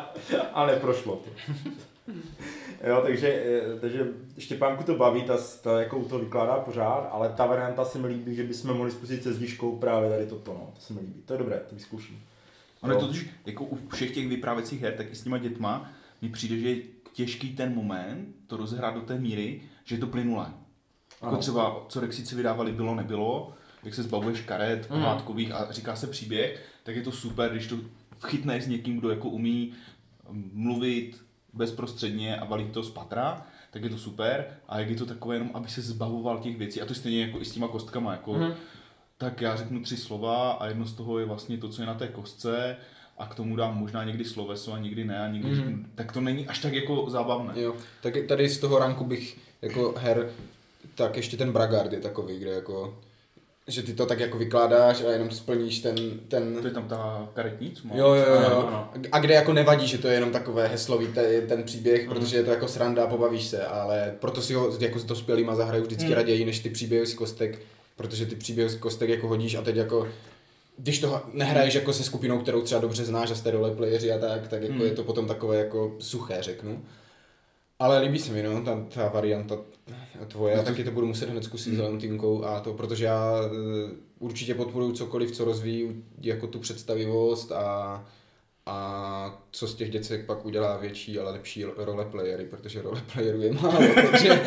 [0.52, 1.30] ale neprošlo to.
[2.84, 3.28] Jo, takže,
[3.76, 4.06] eh, takže
[4.38, 8.34] Štěpánku to baví, ta, ta jako to vykládá pořád, ale ta varianta se mi líbí,
[8.34, 11.32] že bychom mohli spustit se zdiškou právě tady toto, no, to se mi líbí, to
[11.32, 12.20] je dobré, to vyzkouším.
[12.80, 15.90] Ono je totiž, jako u všech těch vyprávěcích her, tak i s těma dětma,
[16.22, 16.76] mi přijde, že je
[17.12, 20.46] těžký ten moment to rozehrát do té míry, že je to plynulé.
[21.12, 21.38] Jako Ano.
[21.38, 23.52] třeba, co Rexici vydávali bylo, nebylo,
[23.84, 25.00] jak se zbavuješ karet, Mhm.
[25.00, 27.76] pohádkových a říká se příběh, tak je to super, když to
[28.26, 29.72] chytneš s někým, kdo jako umí
[30.52, 31.25] mluvit
[31.56, 34.46] bezprostředně a valí to z patra, tak je to super.
[34.68, 36.82] A jak je to takové jenom, aby se zbavoval těch věcí.
[36.82, 38.12] A to stejně jako i s těma kostkama.
[38.12, 38.54] Jako, Mhm.
[39.18, 41.94] Tak já řeknu tři slova a jedno z toho je vlastně to, co je na
[41.94, 42.76] té kostce
[43.18, 45.56] a k tomu dám možná někdy sloveso a někdy ne a někdy Mhm.
[45.56, 47.60] řeknu, tak to není až tak jako zábavné.
[47.60, 50.30] Jo, tak tady z toho ranku bych jako her,
[50.94, 52.98] tak ještě ten Bragard je takový, kde jako,
[53.68, 55.96] že ty to tak jako vykládáš a jenom splníš ten,
[56.28, 57.96] ten To je tam ta karetní, co má?
[57.96, 58.90] Jo, jo, jo, Ano.
[59.12, 62.14] A kde jako nevadí, že to je jenom takové heslový te, ten příběh, Mhm.
[62.14, 65.54] protože je to jako sranda a pobavíš se, ale proto si ho jako s dospělýma
[65.54, 66.14] zahraju vždycky Mhm.
[66.14, 67.58] raději, než ty příběhy z kostek,
[67.96, 70.08] protože ty příběhy z kostek jako hodíš a teď jako
[70.78, 74.48] když to nehraješ jako se skupinou, kterou třeba dobře znáš a jste roleplayeri a tak,
[74.48, 74.82] tak jako Mhm.
[74.82, 76.82] je to potom takové jako suché, řeknu.
[77.78, 79.56] Ale líbí se mi, no, ta, ta varianta
[80.28, 83.94] tvoje, já taky to budu muset hned zkusit s Valentinkou a to, protože já eh,
[84.18, 88.04] určitě podporuji cokoliv, co rozvíjí jako tu představivost a,
[88.66, 93.78] a co z těch děcek pak udělá větší, ale lepší roleplayery, protože roleplayerů je málo,
[94.10, 94.42] takže,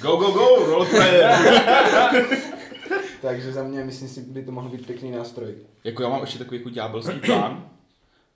[0.00, 1.30] Go, go, go, roleplayer!
[3.22, 5.54] takže za mě myslím si, by to mohl být pěkný nástroj.
[5.84, 7.70] jako já mám ještě takový jako ďábelský plán,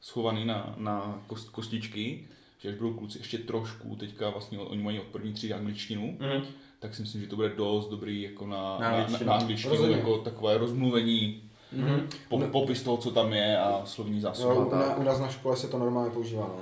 [0.01, 2.29] schovaný na, na kost, kostičky,
[2.63, 6.43] že až budou kluci ještě trošku, teďka vlastně oni mají od první třídy angličtinu, Mhm.
[6.79, 9.29] tak si myslím, že to bude dost dobrý jako na, Na na, na, angličtinu.
[9.31, 9.97] na angličtinu, Rozhodně.
[9.97, 11.43] jako takové rozmluvení,
[11.73, 12.09] Mhm.
[12.29, 14.55] po, popis toho, co tam je a slovní zásoba.
[14.55, 14.89] Jo, u, tak.
[14.89, 16.61] na, u nás na škole se to normálně používá, no,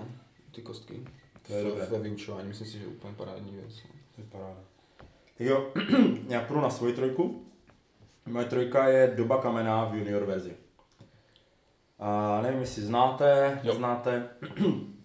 [0.53, 1.05] ty kostky.
[1.47, 1.87] To je dobré.
[1.87, 3.75] Ve vyučování, myslím si, že je úplně parádní věc.
[3.85, 3.91] no.
[4.17, 4.61] To je paráda.
[5.39, 5.73] Tak jo,
[6.29, 7.45] já půjdu na svoji trojku.
[8.27, 10.53] Moje trojka je Doba kamená v junior verzi.
[11.99, 13.75] A nevím, jestli znáte, Jo.
[13.75, 14.29] znáte.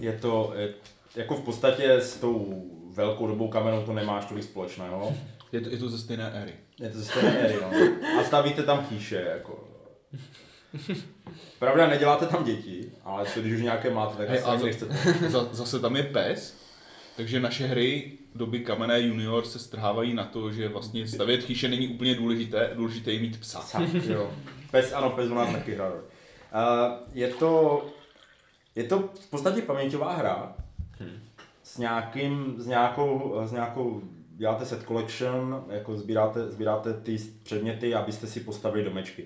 [0.00, 0.74] Je to, je,
[1.16, 5.14] jako v podstatě s tou velkou dobou kamenou to nemáš tolik společného.
[5.52, 6.52] Je to, je to ze stejné éry.
[6.80, 7.70] Je to ze stejné éry, no.
[8.20, 9.64] A stavíte tam chýše, jako.
[11.58, 14.94] Pravda, neděláte tam děti, ale to, když už nějaké máte, tak asi za- nechcete.
[15.28, 16.56] Za, zase tam je pes,
[17.16, 21.88] takže naše hry doby kamenné junior se strhávají na to, že vlastně stavět chýše není
[21.88, 23.60] úplně důležité, důležité je mít psa.
[23.60, 24.30] Psa, jo.
[24.70, 25.92] Pes, ano, pes u nás taky hrál.
[25.92, 27.84] Uh, je to,
[28.76, 30.56] je to v podstatě paměťová hra
[31.62, 38.26] s, nějakým, s, nějakou, s nějakou, děláte set collection, jako sbíráte, sbíráte ty předměty, abyste
[38.26, 39.24] si postavili domečky.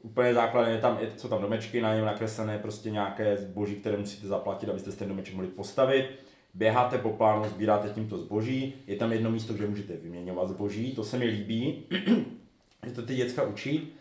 [0.00, 3.96] Úplně základně je tam, je, jsou tam domečky, na něm nakreslené prostě nějaké zboží, které
[3.96, 6.06] musíte zaplatit, abyste si ten domeček mohli postavit.
[6.54, 11.04] Běháte po plánu, sbíráte tímto zboží, je tam jedno místo, kde můžete vyměňovat zboží, to
[11.04, 11.86] se mi líbí,
[12.86, 13.92] že to ty děcka učí,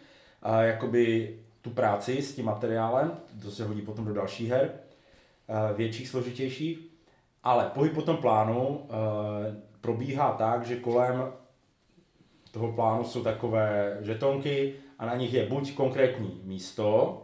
[0.42, 5.74] a jakoby tu práci s tím materiálem, to se hodí potom do dalších her, eh,
[5.74, 6.80] větších, složitějších,
[7.44, 11.32] ale pohyb po tom plánu eh, probíhá tak, že kolem
[12.52, 17.22] toho plánu jsou takové žetonky a na nich je buď konkrétní místo,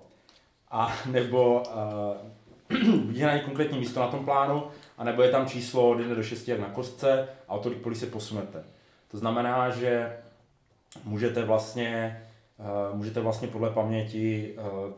[0.71, 1.63] a nebo
[2.71, 4.63] uh, je na konkrétní místo na tom plánu,
[4.97, 7.81] a nebo je tam číslo od 1 do 6 jak na kostce a o tolik
[7.81, 8.63] kolik se posunete.
[9.11, 10.17] To znamená, že
[11.03, 12.23] můžete vlastně,
[12.93, 14.93] můžete vlastně podle paměti uh,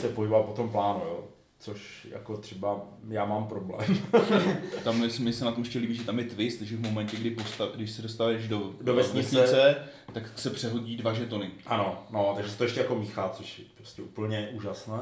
[0.00, 1.24] se pohybovat po tom plánu, jo?
[1.58, 3.98] což jako třeba já mám problém.
[4.84, 7.30] Tam mi se na tom ještě líbí, že tam je twist, že v momentě, kdy
[7.30, 9.36] postav, když se dostaneš do, Do vesnice.
[9.40, 9.76] vesnice,
[10.12, 11.50] tak se přehodí dva žetony.
[11.66, 14.98] Ano, no, takže se to ještě jako míchá, což je prostě úplně úžasné.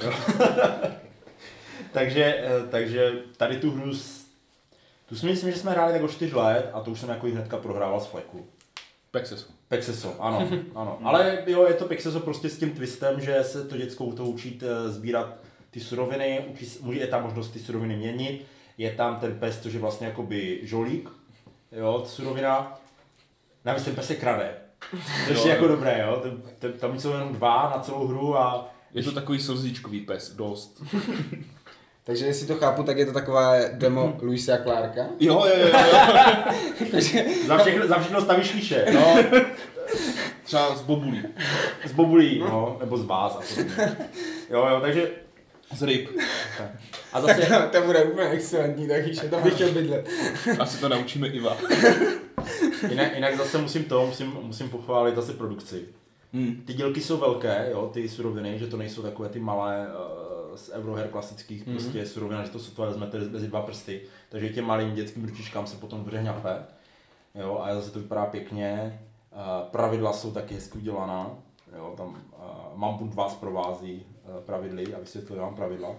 [1.92, 4.24] Takže, eh, takže tady tu hru, s-
[5.08, 7.26] tu si myslím, že jsme hráli tak o 4 let a to už jsem jako
[7.26, 8.46] hnedka prohrával z fleku.
[9.10, 9.46] Pexeso.
[9.76, 10.98] Pexeso, ano, ano.
[11.02, 14.28] Ale jo, je to Pexeso prostě s tím twistem, že se to děcko u toho
[14.28, 15.36] učí eh, sbírat
[15.70, 18.46] ty suroviny, učí, je tam možnost ty suroviny měnit,
[18.78, 21.10] je tam ten pes, což je vlastně jakoby žolík,
[21.72, 22.80] jo, surovina.
[23.64, 24.54] Navíc ten pes se krade.
[25.28, 26.20] Což je jako dobré, jo.
[26.22, 30.34] Ten, ten, tam jsou jenom dva na celou hru a Je to takový slzíčkový pes,
[30.34, 30.82] dost.
[32.04, 35.06] Takže jestli to chápu, tak je to taková demo Luisa Clarka.
[35.20, 37.24] Jo, jo, jo, jo.
[37.46, 38.86] za všechno, za všechno stavíš klíše.
[38.94, 39.16] No,
[40.44, 41.22] třeba z bobulí,
[41.86, 43.58] Z bobulí, no, nebo z vás.
[44.50, 45.10] Jo, jo, takže
[45.74, 46.08] z ryb.
[47.12, 50.08] a Tak zase, to, to bude úplně excelentní, tak ještě tam bych chtěl bydlet.
[50.58, 51.56] Asi to naučíme Iva.
[52.90, 55.84] jinak, jinak zase musím to, musím, musím pochválit zase produkci.
[56.32, 56.62] Hmm.
[56.66, 60.23] Ty dílky jsou velké, jo, ty suroviny, že to nejsou takové ty malé uh,
[60.56, 61.72] z euroher klasických mm-hmm.
[61.72, 65.76] prostě surovina, že to sotva vezmete mezi dva prsty, takže těm malým dětským ručičkám se
[65.76, 66.64] potom dobře hňape.
[67.34, 69.00] Jo, a zase to vypadá pěkně.
[69.70, 71.30] Pravidla jsou taky hezky udělaná.
[71.76, 75.90] Jo, tam uh, mám buď vás provází uh, pravidly a vysvětlil vám pravidla.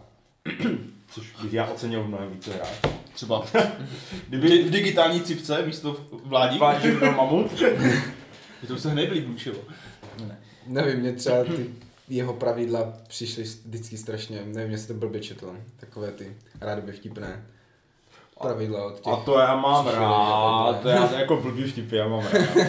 [1.11, 2.87] Což bych já ocenil mnohem více hrát.
[3.13, 3.41] Třeba
[4.29, 6.57] v, di- v digitální civce místo v- vládí.
[6.59, 7.61] Vládí mamut.
[8.61, 9.57] Je to se hned líbučilo.
[10.67, 11.73] Nevím, mě třeba ty
[12.09, 17.45] jeho pravidla přišly vždycky strašně, nevím, jestli to blbě četl, takové ty rádoby vtipné
[18.41, 19.13] pravidla od těch.
[19.13, 22.47] A to já mám rád, to já jako blbý vtipy, já mám rád.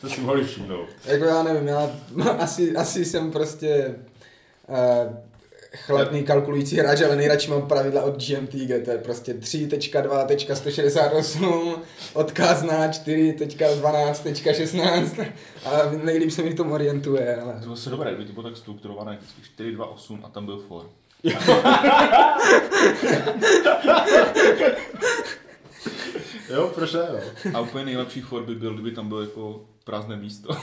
[0.00, 0.88] to si mohli všimnout.
[1.04, 1.90] Jako já nevím, já
[2.38, 3.94] asi, asi jsem prostě
[4.68, 4.76] uh,
[5.84, 8.52] chladný kalkulující hráč, ale nejradši mám pravidla od GMT,
[8.84, 11.76] to je prostě 3.2.168,
[12.14, 15.26] odkaz na 4.12.16
[15.64, 15.70] a
[16.04, 17.60] nejlíp se mi v tom orientuje, ale...
[17.64, 20.58] To se dobré, kdyby to bylo tak strukturované, vždycky 4, 2, 8 a tam byl
[20.58, 20.90] for.
[26.50, 27.20] Jo, proč ne, jo.
[27.54, 30.54] A úplně nejlepší for by byl, kdyby tam bylo jako prázdné místo.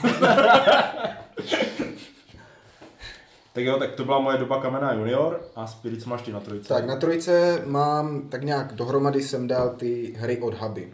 [3.54, 6.40] Tak jo, tak to byla moje doba kamená junior a Spirit co máš ty na
[6.40, 6.68] trojce.
[6.68, 10.92] Tak na trojce mám tak nějak dohromady jsem dal ty hry od Huby.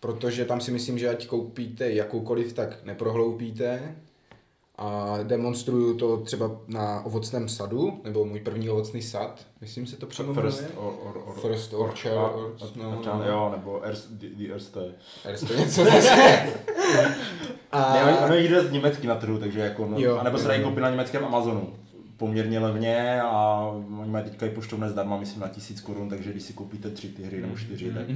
[0.00, 3.94] Protože tam si myslím, že ať koupíte jakoukoliv, tak neprohloupíte.
[4.78, 10.06] A demonstruju to třeba na ovocném sadu, nebo můj první ovocný sad, myslím se to
[10.06, 10.76] přímo First, jmenuje.
[10.78, 13.24] or, or, or, First Orchard, a- or- a- no, a- no.
[13.28, 15.46] jo, nebo Erst, the, Erste.
[15.48, 16.42] To něco zase.
[17.72, 20.16] A, Ne, ono jídlo z německy na trhu, takže jako, no, Jo.
[20.18, 21.74] a nebo se dají koupit na německém Amazonu.
[22.22, 23.66] Poměrně levně a
[24.00, 27.08] oni mají teďka i poštovné zdarma, myslím na tisíc korun, takže když si koupíte tři
[27.08, 28.06] ty hry nebo čtyři, tak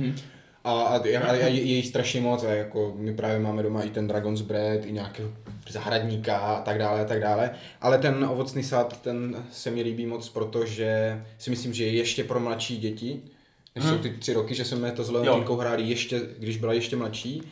[0.64, 3.83] a, a, a, a je, je jich strašně moc a jako my právě máme doma
[3.83, 5.31] i ten Dragon's Bread, i nějakého
[5.71, 7.51] zahradníka a tak dále a tak dále.
[7.81, 12.25] Ale ten ovocný sad, ten se mi líbí moc, protože si myslím, že je ještě
[12.25, 13.21] pro mladší děti,
[13.77, 16.97] než jsou ty tři roky, že jsme to s Leontínkou hráli ještě, když byla ještě
[16.97, 17.42] mladší.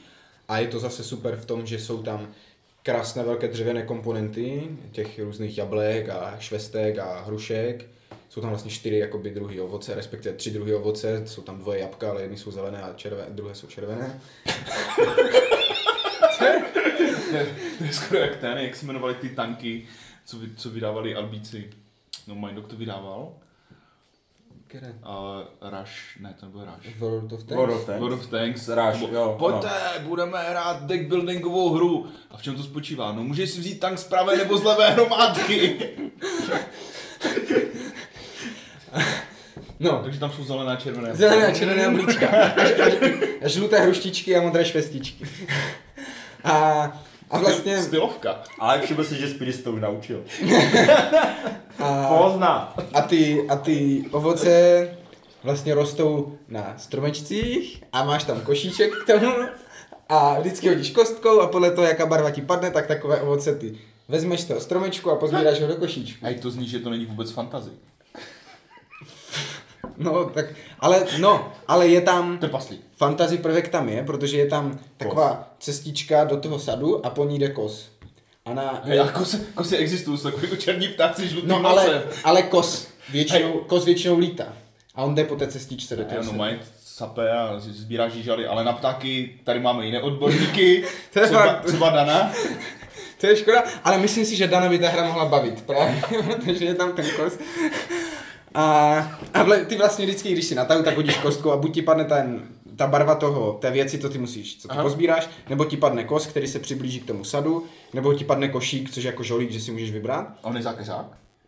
[0.49, 2.29] A je to zase super v tom, že jsou tam
[2.85, 7.87] krásné velké dřevěné komponenty, těch různých jablek a švestek a hrušek.
[8.29, 12.11] Jsou tam vlastně čtyři jakoby druhy ovoce, respektive tři druhy ovoce, jsou tam dvoje jabka,
[12.11, 14.21] ale jedny jsou zelené a červené, druhé jsou červené.
[17.79, 19.87] To je skoro jak ten, jak se jmenovali ty tanky,
[20.25, 21.71] co, vy, co vydávali Albíci.
[22.27, 23.33] No, Mindok to vydával.
[24.77, 24.93] Které?
[25.03, 25.43] A
[25.81, 26.99] Rush, ne, to nebyl Rush.
[26.99, 27.57] World of Tanks?
[27.57, 28.01] World of Tanks.
[28.01, 28.69] World of Tanks.
[28.69, 29.69] Rush, Nebo, jo, Pojďte,
[30.01, 32.07] budeme hrát deck buildingovou hru.
[32.31, 33.13] A v čem to spočívá?
[33.13, 35.79] No můžeš si vzít tank z pravé nebo z levé hromádky.
[39.81, 41.15] No, Takže tam jsou zelené a červené.
[41.15, 42.29] Zelené a červené jablíčka.
[42.29, 42.87] A, a,
[43.45, 45.25] a žluté hruštičky a modré švestičky.
[46.45, 46.53] A,
[47.35, 47.83] a vlastně...
[47.83, 48.43] Stylovka.
[48.59, 50.25] Ale všiml si, že se to už naučil.
[51.79, 52.75] A, Pozná.
[52.95, 54.89] a, ty, a ty ovoce
[55.43, 59.33] vlastně rostou na stromečcích a máš tam košíček k tomu
[60.09, 63.79] a vždycky hodíš kostkou a podle toho, jaká barva ti padne, tak takové ovoce ty
[64.09, 66.27] vezmeš z toho stromečku a pozbíráš ho do košíčku.
[66.27, 67.71] A i to zní, že to není vůbec fantazy.
[69.97, 70.47] No, tak,
[70.81, 72.81] ale, no, ale je tam, Trpaslík.
[72.97, 77.39] fantasy prvek tam je, protože je tam taková cestička do toho sadu a po ní
[77.39, 77.89] jde kos.
[78.45, 82.43] A na, Hej, a kosy, kosy existují, jsou takový černí ptáci žlutý no ale, ale
[82.43, 84.47] kos většinou, kos většinou lítá.
[84.95, 88.65] A on jde po té cestičce do toho No, mají sape a sbírá žížaly, ale
[88.65, 92.33] na ptáky tady máme jiné odborníky, To je třeba, třeba Dana.
[93.21, 96.03] To je škoda, ale myslím si, že Dana by ta hra mohla bavit, právě,
[96.45, 97.39] protože je tam ten kos.
[98.55, 98.99] A,
[99.35, 102.05] a vle, ty vlastně vždycky, když si natahu, tak hodíš kostku a buď ti padne
[102.05, 102.43] ten,
[102.77, 104.83] ta barva toho, té věci, co ty musíš, co ty Aha.
[104.83, 107.65] pozbíráš, nebo ti padne kos, který se přiblíží k tomu sadu,
[107.95, 110.27] nebo ti padne košík, což je jako žolík, že si můžeš vybrat.
[110.43, 111.07] A on je zákeřák?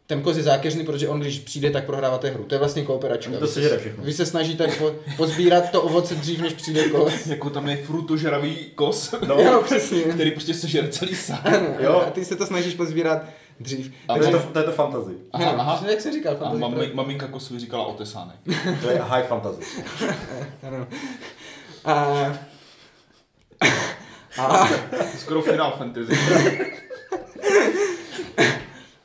[0.09, 2.45] Ten kos je zákeřný, protože on, když přijde, tak prohráváte hru.
[2.45, 3.33] To je vlastně kooperačka.
[3.33, 4.05] To Vy sežere se, všechno.
[4.05, 7.27] vy se snažíte po, pozbírat to ovoce dřív, než přijde kos.
[7.27, 9.35] Jako tam je frutožravý kos, No.
[9.40, 10.01] Jo, přesně.
[10.14, 11.45] který prostě sežere celý sad.
[11.81, 12.05] Jo.
[12.07, 13.23] A ty se to snažíš pozbírat
[13.61, 13.92] dřív.
[14.09, 15.11] A To je to, to je to fantasy.
[15.33, 15.75] Aha, aha.
[15.75, 16.95] přesně jak jsem říkal, A fantasy mami, projekt.
[16.95, 18.37] maminka kosovi říkala otesánek.
[18.83, 19.62] To je high fantasy.
[20.66, 20.87] Ano.
[21.85, 21.95] A,
[24.38, 24.69] a,
[25.19, 26.12] Skoro Final Fantasy.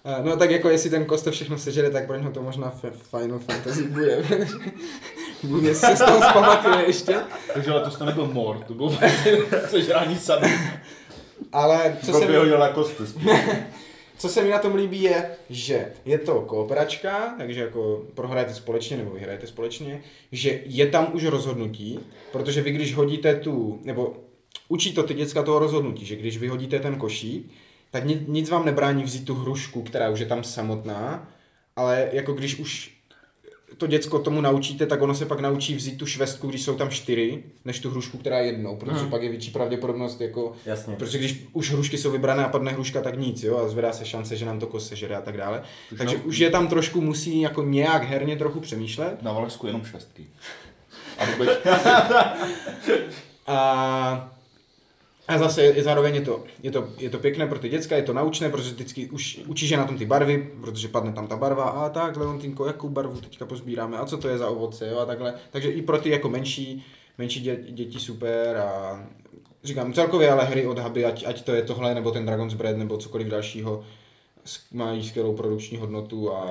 [0.05, 2.73] a, no tak jako jestli ten kost všechno sežere, tak pro něho to možná
[3.17, 4.23] Final Fantasy bude.
[5.43, 7.19] bude se z toho zpamatuje ještě.
[7.53, 9.37] Takže letos to nebyl mor, to bylo vlastně
[9.69, 10.47] sežrání sadu.
[11.53, 13.03] Ale co Co se, by mi, hodil na kosty.
[14.21, 18.97] Co se mi na tom líbí je, že je to kooperačka, takže jako prohrajete společně
[18.97, 21.99] nebo vyhrajete společně, že je tam už rozhodnutí,
[22.31, 24.17] protože vy když hodíte tu, nebo
[24.67, 27.51] učí to ty děcka toho rozhodnutí, že když vyhodíte ten košík,
[27.91, 31.31] tak ni- nic vám nebrání vzít tu hrušku, která už je tam samotná,
[31.75, 32.97] ale jako když už
[33.77, 36.89] to děcko tomu naučíte, tak ono se pak naučí vzít tu švestku, když jsou tam
[36.89, 40.95] čtyři, než tu hrušku, která je jednou, protože pak je větší pravděpodobnost jako Jasně.
[40.95, 44.05] Protože když už hrušky jsou vybrané a padne hruška, tak nic, jo, a zvedá se
[44.05, 45.63] šance, že nám to kos sežere a tak dále.
[45.91, 49.21] Už Takže na- už je tam trošku musí jako nějak herně trochu přemýšlet.
[49.21, 50.25] Na Valašsku jenom švestky.
[51.17, 51.25] A
[53.47, 54.31] A,
[55.35, 58.03] a zase je, zároveň je to, je, to, je to pěkné pro ty děcka, je
[58.03, 61.37] to naučné, protože vždycky už učíš je na tom ty barvy, protože padne tam ta
[61.37, 64.99] barva a tak, Leontýnko, jakou barvu teďka pozbíráme a co to je za ovoce, jo,
[64.99, 65.33] a takhle.
[65.51, 66.85] Takže i pro ty jako menší,
[67.17, 68.99] menší dě, děti super a
[69.63, 72.77] říkám celkově ale hry od Huby, ať, ať to je tohle, nebo ten Dragon's Bread,
[72.77, 73.83] nebo cokoliv dalšího,
[74.71, 76.43] mají skvělou produkční hodnotu a,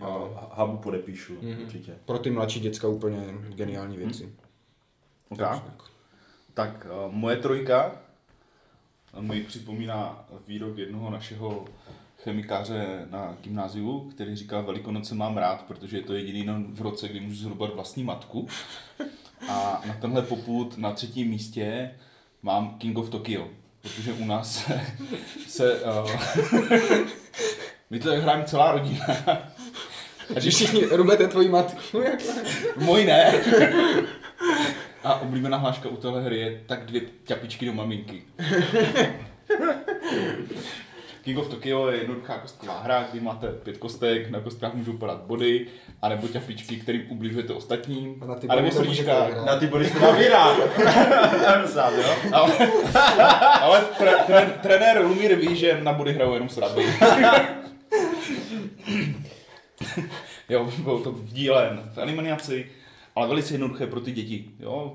[0.00, 0.18] a
[0.52, 1.62] Habu podepíšu, Mhm.
[1.64, 1.92] určitě.
[2.04, 4.32] pro ty mladší děcka úplně geniální věci.
[5.28, 5.46] okay.
[5.46, 5.74] Tak,
[6.58, 7.92] uh, moje trojka
[9.20, 11.64] mi připomíná výrok jednoho našeho
[12.24, 17.08] chemikáře na gymnáziu, který říkal, Velikonoce mám rád, protože je to jediný den v roce,
[17.08, 18.48] kdy můžu zhrubat vlastní matku.
[19.48, 21.90] A na tenhle poput na třetím místě
[22.42, 23.48] mám King of Tokyo,
[23.80, 24.80] protože u nás se,
[25.46, 26.10] se uh,
[27.90, 29.06] my to hrajeme celá rodina.
[30.36, 31.98] A že všichni rubete tvoji matku.
[32.76, 33.32] Můj ne.
[35.04, 38.22] A oblíbená hláška u téhle hry je tak dvě ťapičky do maminky.
[41.24, 45.20] King of Tokyo je jednoduchá kostková hra, kdy máte pět kostek, na kostkách můžou padat
[45.20, 45.66] body,
[46.02, 49.44] anebo ťapičky, kterým ubližujete ostatním, A na ty anebo srdíčka.
[49.46, 50.56] Na ty body nabírá.
[51.66, 52.04] Sám, jo?
[52.32, 52.52] Ale,
[53.60, 56.86] ale tre, tre, trenér Lumír ví, že na body hrajou jenom sraby.
[60.48, 62.66] jo, bylo to v díle, v animaci,
[63.14, 64.50] ale velice jednoduché pro ty děti.
[64.60, 64.94] Jo?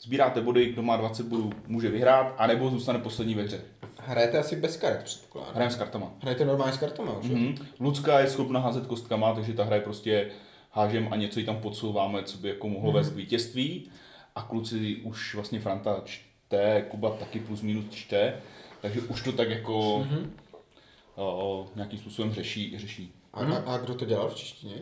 [0.00, 3.60] Sbíráte body, kdo má 20 bodů, může vyhrát, anebo zůstane poslední ve hře.
[3.96, 5.54] Hrajete asi bez karet, předpokládám.
[5.54, 6.12] Hrajeme s kartama.
[6.20, 7.36] Hrajete normálně s kartama už, jo?
[7.36, 7.54] Mhm.
[7.80, 10.30] Lucka je schopna házet kostkama, takže ta hra je prostě
[10.70, 13.90] hážem a něco jí tam podsouváme, co by jako mohlo vést k vítězství.
[14.34, 18.40] A kluci už vlastně Franta čte, Kuba taky plus minus čte,
[18.80, 20.30] takže už to tak jako mm-hmm.
[21.16, 22.78] o, nějakým způsobem řeší.
[22.78, 23.12] řeší.
[23.32, 24.76] A, a, a kdo to dělal v češtině?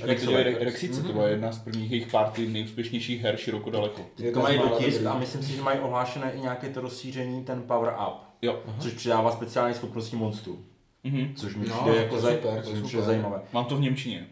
[0.00, 4.06] To Re- Rexice, to byla jedna z prvních jejich pár nejúspěšnějších her široko daleko.
[4.16, 7.62] To Jedna mají dotisk a myslím si, že mají ohlášené i nějaké to rozšíření, ten
[7.62, 8.62] Power Up, Jo.
[8.80, 10.64] což přidává speciální schopnosti monstru,
[11.04, 11.34] Mhm.
[11.34, 13.02] což mi No, přijde to jako je zaj- super, to což super.
[13.02, 13.42] zajímavé.
[13.52, 14.26] Mám to v Němčině.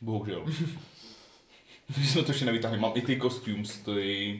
[0.00, 0.44] Bohužel.
[1.98, 2.78] My jsme to ještě nevytáhli.
[2.78, 4.36] Mám i ty costumes, to je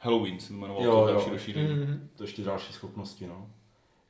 [0.00, 1.68] Halloween, se to jmenovalo Jo, to další rozšíření.
[1.74, 2.08] Mhm.
[2.16, 3.46] To ještě další schopnosti, no.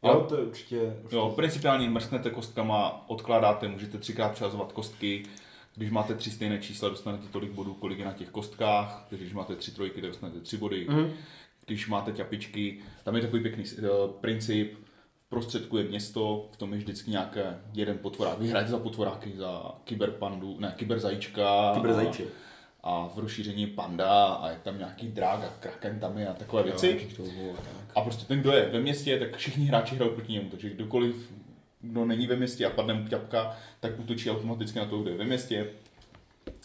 [0.02, 0.10] Jo.
[0.12, 0.76] Jo, to je určitě...
[0.80, 1.16] určitě.
[1.16, 5.22] Jo, principiálně mrsknete kostkama, odkládáte, můžete třikrát přehazovat kostky.
[5.78, 9.06] Když máte tři stejné čísla, dostanete tolik bodů, kolik je na těch kostkách.
[9.08, 10.86] Takže když máte tři trojky, tak dostanete tři body.
[10.88, 11.10] Mhm.
[11.66, 14.78] Když máte ťapičky, tam je takový pěkný uh, princip.
[15.28, 18.38] Prostředku je město, v tom je vždycky nějaké jeden potvorák.
[18.38, 21.72] Vy hrajete za potvoráky, za kyberpandu, ne, kyberzajíčka.
[21.74, 22.28] Kyberzajíček.
[22.82, 26.34] A, a v rozšíření panda a je tam nějaký drák a kraken tam je a
[26.34, 26.88] takové věci.
[26.88, 27.96] jakých to bylo, tak.
[27.96, 31.32] A prostě ten, kdo je ve městě, tak všichni hráči hrajou proti němu, takže kdokoliv,
[31.80, 35.16] kdo není ve městě a padne mu ťapka, tak útočí automaticky na toho, kdo je
[35.16, 35.66] ve městě.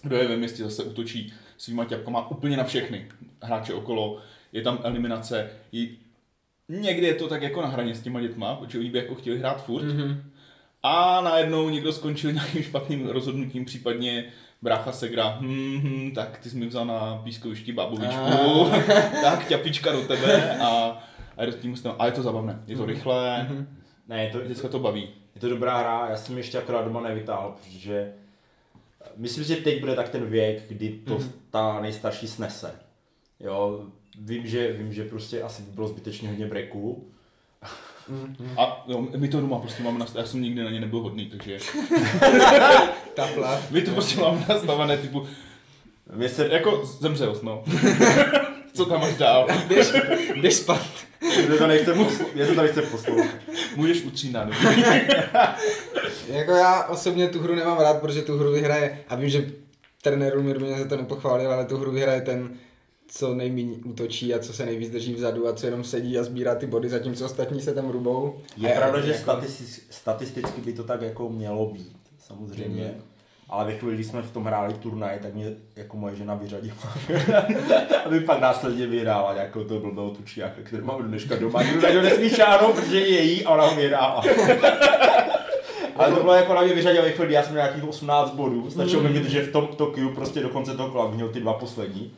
[0.03, 3.07] Kdo je ve městě, zase útočí svýma ťapkama úplně na všechny
[3.41, 4.21] hráče okolo.
[4.51, 5.49] Je tam eliminace.
[5.71, 5.97] I
[6.69, 9.39] někdy je to tak jako na hraně s těma dětma, protože oni by jako chtěli
[9.39, 9.83] hrát furt.
[9.83, 10.17] Mm-hmm.
[10.83, 14.25] A najednou někdo skončil nějakým špatným rozhodnutím, případně
[14.61, 18.71] brácha Segra, hm, hm, tak ty jsi mi vzal na pískovišti bábovičku,
[19.21, 20.67] tak ťapička do tebe a,
[21.37, 23.47] a, je to tím a je to zabavné, je to rychlé,
[24.13, 25.09] Ne, je to, děcka to baví.
[25.35, 28.13] je to dobrá hra, já jsem ji ještě akorát doma nevytáhl, protože
[29.17, 32.79] myslím, že teď bude tak ten věk, kdy to ta nejstarší snese.
[33.39, 33.83] Jo,
[34.19, 37.07] vím, že, vím, že prostě asi by bylo zbytečně hodně breaků.
[38.57, 41.25] A jo, my to doma prostě máme nastavené, já jsem nikdy na ně nebyl hodný,
[41.25, 41.59] takže
[43.13, 43.61] Tapla.
[43.71, 45.27] my to prostě máme nastavené typu,
[46.15, 47.63] Mně se, jako zemřel, no.
[48.73, 49.47] Co tam máš dál?
[49.67, 49.87] Běž,
[50.41, 50.81] běž spát.
[51.47, 53.35] mě to nechce, posl- mě se to nechce poslouchat.
[53.75, 54.47] Můžeš utřínat.
[56.27, 59.51] Jako já osobně tu hru nemám rád, protože tu hru vyhraje, a vím, že
[60.01, 62.53] trenér Lumír mě za to nepochválil, ale tu hru vyhraje ten,
[63.07, 66.55] co nejméně útočí a co se nejvíc drží vzadu a co jenom sedí a sbírá
[66.55, 68.37] ty body, zatímco ostatní se tam rubou.
[68.57, 71.97] Je A pravda, že jako- statisticky, statisticky by to tak jako mělo být,
[72.27, 72.93] samozřejmě.
[73.53, 75.45] Ale ve chvíli, kdy jsme v tom hráli turnaj, tak mě
[75.75, 76.75] jako moje žena vyřadila.
[78.05, 81.63] Aby pak následně vyhrála nějakou to blbého tučiáka, který mám dneška doma.
[81.63, 84.23] Nikdo na něho nesmí šáhnout, protože je její a ona ho vyhrála.
[85.95, 88.69] Ale to bylo jako na mě vyřadila ve chvíli, já jsem měl nějakých 18 bodů.
[88.69, 92.13] Stačilo mi vydržet v tom Tokiu prostě do konce toho kola, měl ty dva poslední.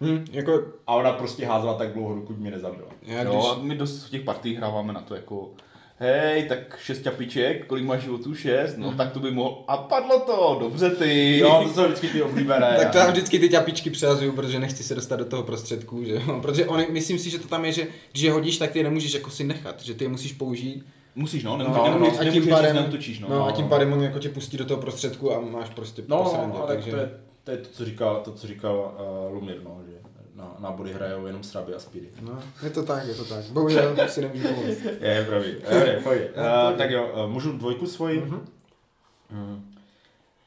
[0.00, 2.88] Hm, jako, A ona prostě házela tak dlouho, dokud mě nezabila.
[3.02, 5.50] já Jo, když, a my dost v těch partích hráváme na to jako
[5.98, 8.34] hej, tak šest ťapiček, kolik máš životů?
[8.34, 8.76] Šest?
[8.76, 9.64] No tak to by mohl.
[9.68, 11.38] A padlo to, dobře ty.
[11.38, 12.74] Jo, to jsou vždycky ty oblíbené.
[12.78, 16.14] tak to já vždycky ty ťapičky přehazuju, protože nechci se dostat do toho prostředku, že
[16.14, 16.40] jo?
[16.42, 18.84] Protože oni, myslím si, že to tam je, že když je hodíš, tak ty je
[18.84, 20.86] nemůžeš jako si nechat, že ty je musíš použít.
[21.16, 23.28] Musíš, no, No, nemůžeš, no, nemůžeš, a tím pádem, neutočíš, no.
[23.30, 26.22] no, a tím pádem on jako tě pustí do toho prostředku a máš prostě No,
[26.22, 26.90] posrandě, ale takže...
[26.90, 27.10] to je,
[27.44, 28.94] to je to, co říkal, to, co říkal
[29.28, 29.92] uh, Lumir, no, že
[30.34, 32.08] na, na body hrajou jenom Sraby a Speedy.
[32.22, 33.44] No, je to tak, je to tak.
[33.44, 34.78] Bohužel si nemůžu pomoct.
[35.00, 35.56] Je, pravý.
[35.70, 36.22] Je, pojď.
[36.22, 38.20] Uh, tak jo, uh, můžu dvojku svoji?
[38.20, 39.60] Mm-hmm.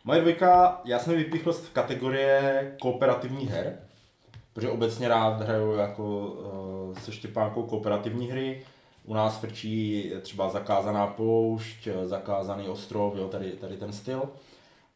[0.04, 3.78] Moje dvojka, já jsem vypíchl z kategorie kooperativních her,
[4.54, 8.64] protože obecně rád hraju jako uh, se Štěpánkou kooperativní hry.
[9.08, 14.30] U nás frčí třeba zakázaná poušť, eh, zakázaný ostrov, jo, tady, tady ten styl.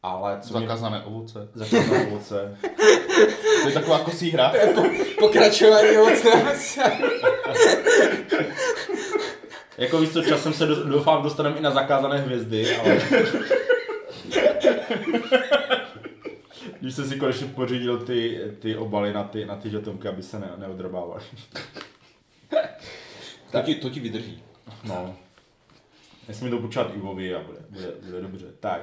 [0.04, 0.68] Ale co mě...
[0.68, 1.48] Zakázané ovoce.
[1.54, 2.58] Zakázané ovoce.
[3.62, 4.54] To je taková kosí hra.
[5.20, 6.52] Pokračování ovocného
[9.78, 13.02] Jako víš co, časem se do, doufám dostaneme i na zakázané hvězdy, ale...
[16.80, 20.40] Když jsem si konečně pořídil ty, ty obaly na ty, na ty žetonky, aby se
[20.40, 21.22] ne, neodrbávaly.
[23.52, 24.44] To ti, to ti vydrží.
[24.84, 25.16] No.
[26.28, 28.46] Jestli mi to počítat Ivovi a bude, bude, bude dobře.
[28.60, 28.82] Tak.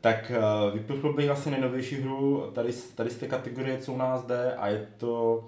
[0.00, 4.24] Tak uh, vypichl bych asi nejnovější hru tady, tady z té kategorie, co u nás
[4.24, 5.44] jde, a je to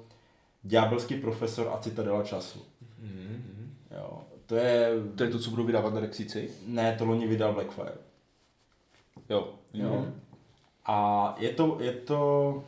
[0.62, 2.62] Ďábelský profesor a Citadela času.
[3.90, 4.20] Jo.
[4.46, 4.90] To je...
[5.14, 6.50] To je to, co budou vydávat na Rexici?
[6.66, 7.92] Ne, to loni vydal Blackfire.
[9.28, 9.48] Jo.
[9.74, 10.06] Jo.
[10.86, 12.64] A je to, je to,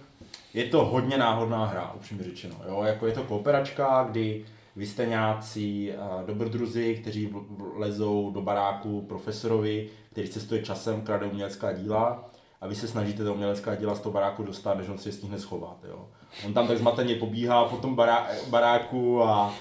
[0.55, 2.57] je to hodně náhodná hra, upřímně řečeno.
[2.69, 2.83] Jo?
[2.83, 4.45] Jako je to kooperačka, kdy
[4.77, 7.35] vy jste nějací uh, dobrodruzi, kteří
[7.75, 9.89] lezou do baráku profesorovi,
[10.19, 14.13] který cestuje časem, krade umělecká díla a vy se snažíte to umělecká díla z toho
[14.13, 15.77] baráku dostat, než on si je stihne schovat.
[15.89, 16.09] Jo?
[16.47, 19.55] On tam tak zmateně pobíhá po tom bará, baráku a,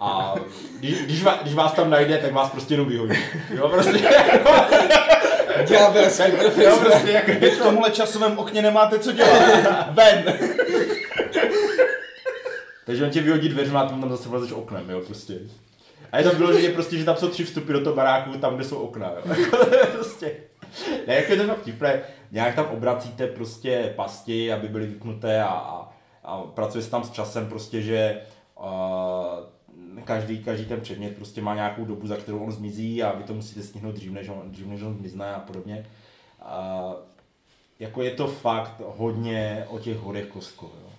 [0.00, 0.34] a
[0.78, 3.18] když, když, vás, když, vás tam najde, tak vás prostě jenom vyhodí.
[3.50, 4.10] Jo, prostě,
[5.68, 6.78] Ďábelský jo, profesor.
[6.78, 9.90] prostě jako, Vy v tomhle časovém okně nemáte co dělat.
[9.90, 10.38] Ven!
[12.86, 15.34] Takže on tě vyhodí dveřma a tam zase vlezeš oknem, jo, prostě.
[16.14, 18.64] A je to vyloženě prostě, že tam jsou tři vstupy do toho baráku, tam, kde
[18.64, 19.34] jsou okna, jo.
[19.92, 20.36] Prostě.
[21.06, 22.02] Ne, jako je to fakt vtipné,
[22.32, 25.92] nějak tam obracíte prostě pasti, aby byly vypnuté a, a,
[26.24, 28.20] a pracuje se tam s časem prostě, že
[28.60, 33.24] uh, každý, každý ten předmět prostě má nějakou dobu, za kterou on zmizí a vy
[33.24, 35.86] to musíte stihnout dřív, než on, dřív, než on zmizne a podobně.
[36.42, 36.94] Uh,
[37.78, 40.90] jako je to fakt hodně o těch horech kostko, jo.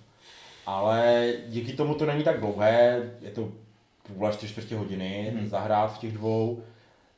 [0.66, 3.48] Ale díky tomu to není tak dlouhé, je to
[4.06, 5.48] půl až tři čtvrtě hodiny hmm.
[5.48, 6.62] zahrát v těch dvou.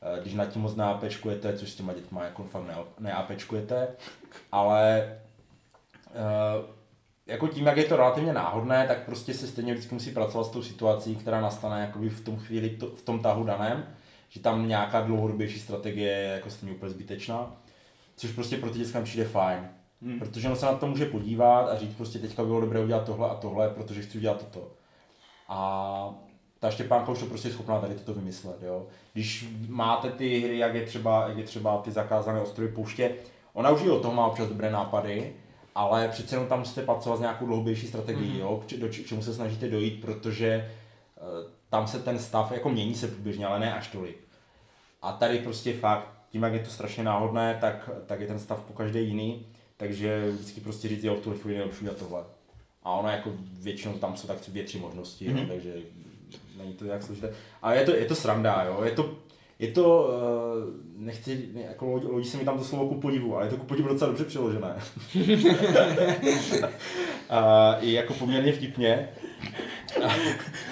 [0.01, 3.87] Eh, Když nad tím moc neapečkujete, což s těma dětma jako fakt ne, neapečkujete,
[4.51, 5.11] ale
[6.07, 6.79] eh,
[7.27, 10.49] jako tím, jak je to relativně náhodné, tak prostě se stejně vždycky musí pracovat s
[10.49, 13.85] tou situací, která nastane jakoby v tom chvíli, to, v tom tahu daném,
[14.29, 17.55] že tam nějaká dlouhodobější strategie je jako stejně úplně zbytečná,
[18.15, 19.69] což prostě pro ty děcka přijde fajn.
[20.01, 20.19] Hmm.
[20.19, 23.05] Protože on se na to může podívat a říct prostě teďka by bylo dobré udělat
[23.05, 24.71] tohle a tohle, protože chci udělat toto.
[25.47, 26.13] A
[26.59, 28.87] ta Štěpánka už to prostě je schopná tady toto vymyslet, jo.
[29.13, 33.15] Když máte ty hry, jak je třeba, jak je třeba ty zakázané ostrovy pouště,
[33.53, 35.33] ona už i o tom má občas dobré nápady,
[35.75, 38.39] ale přece jenom tam musíte pracovat s nějakou dlouhodobější strategií, mm-hmm.
[38.39, 40.71] jo, k, do k čemu se snažíte dojít, protože
[41.21, 44.17] uh, tam se ten stav jako mění se průběžně, ale ne až tolik.
[45.01, 48.61] A tady prostě fakt, tím jak je to strašně náhodné, tak, tak je ten stav
[48.61, 49.45] po každé jiný,
[49.77, 52.23] takže vždycky prostě říct, jo, v tuhle chvíli nejlepší udělat tohle.
[52.83, 55.39] A ono jako většinou tam jsou tak dvě, tři možnosti, mm-hmm.
[55.39, 55.73] jo, takže
[56.59, 57.29] není to nějak složité.
[57.61, 59.09] Ale je to, je to sranda, jo, je to,
[59.59, 63.45] je to, uh, nechci, ne, jako lodi se mi tam to slovo ku podivu, ale
[63.45, 64.75] je to ku podivu docela dobře přeložené.
[67.29, 69.09] a i jako poměrně vtipně.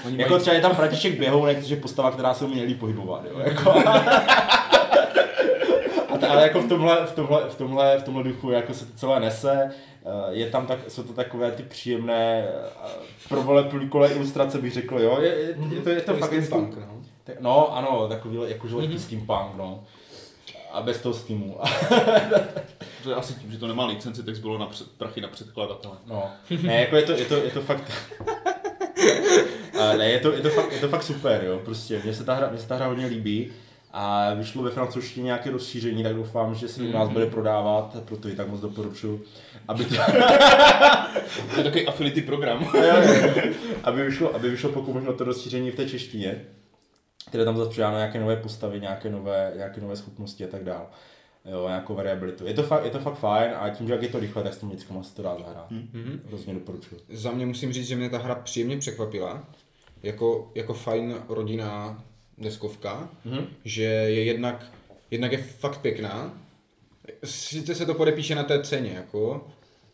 [0.06, 3.26] Oni jako třeba je tam František Běhounek, což je postava, která se umí nejlíp pohybovat,
[3.32, 3.74] jo, jako.
[6.30, 9.20] Ale jako v tomhle, v, tomhle, v, tomhle, v tomhle duchu jako se to celé
[9.20, 9.72] nese.
[10.06, 12.90] Eh, Je tam tak, jsou to takové ty příjemné eh,
[13.30, 13.44] pro
[13.90, 15.18] kole ilustrace bych řekl, jo.
[15.22, 17.02] Je, je, je to, je to fakt steampunk, no.
[17.24, 19.84] tak- No, ano, takový jakože lehký steampunk, no.
[20.72, 21.58] A bez toho steamu.
[23.04, 25.96] To je asi tím, že to nemá licenci, tak zbylo na před, prachy na předkladatele.
[26.06, 26.24] No,
[26.64, 27.92] ne, jako je to, je to, je to fakt...
[29.80, 32.24] A ne, je to, je, to fakt, je to fakt super, jo, prostě, mně se
[32.24, 33.52] ta hra, mně se ta hra hodně líbí.
[33.92, 38.28] A vyšlo ve francouzštině nějaké rozšíření, tak doufám, že se u nás bude prodávat, proto
[38.28, 39.24] ji tak moc doporučuji,
[39.68, 39.96] aby to,
[41.54, 42.68] To je takový affinity program.
[43.84, 46.42] aby vyšlo, aby vyšlo pokud možno to rozšíření v té češtině,
[47.28, 50.86] které tam zase přidáno nějaké nové postavy, nějaké nové, nějaké nové schopnosti a tak dále.
[51.46, 52.48] Jo, nějakou variabilitu.
[52.48, 54.54] Je to, fakt, je to fakt fajn a tím, že jak je to rychle, tak
[54.54, 55.72] s tím dětskama se to dá zahrát.
[55.72, 56.20] Mm-hmm.
[56.28, 57.02] Hrozně doporučuji.
[57.10, 59.44] Za mě musím říct, že mě ta hra příjemně překvapila.
[60.04, 62.04] Jako, jako fajn rodinná
[62.38, 63.48] deskovka, Mhm.
[63.66, 64.66] že je jednak,
[65.12, 66.34] jednak je fakt pěkná.
[67.24, 69.48] Sice se to podepíše na té ceně, jako,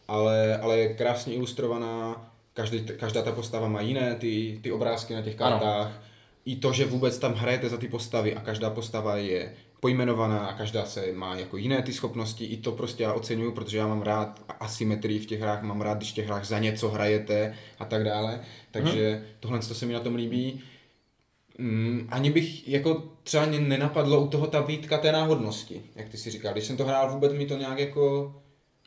[0.08, 5.22] ale, ale je krásně ilustrovaná, každý, každá ta postava má jiné ty, ty obrázky na
[5.22, 5.60] těch Ano.
[5.60, 6.04] kartách.
[6.46, 10.54] I to, že vůbec tam hrajete za ty postavy a každá postava je pojmenovaná a
[10.58, 14.02] každá se má jako jiné ty schopnosti, i to prostě já oceňuju, protože já mám
[14.02, 17.86] rád asymetrii v těch hrách, mám rád, když v těch hrách za něco hrajete a
[17.86, 18.40] tak dále,
[18.72, 19.22] takže hmm.
[19.40, 20.62] tohle to se mi na tom líbí.
[21.58, 26.32] Mm, ani bych jako třeba nenapadlo u toho ta výtka té náhodnosti, jak ty si
[26.32, 26.54] říkal.
[26.54, 28.36] Když jsem to hrál, vůbec mi to nějak jako,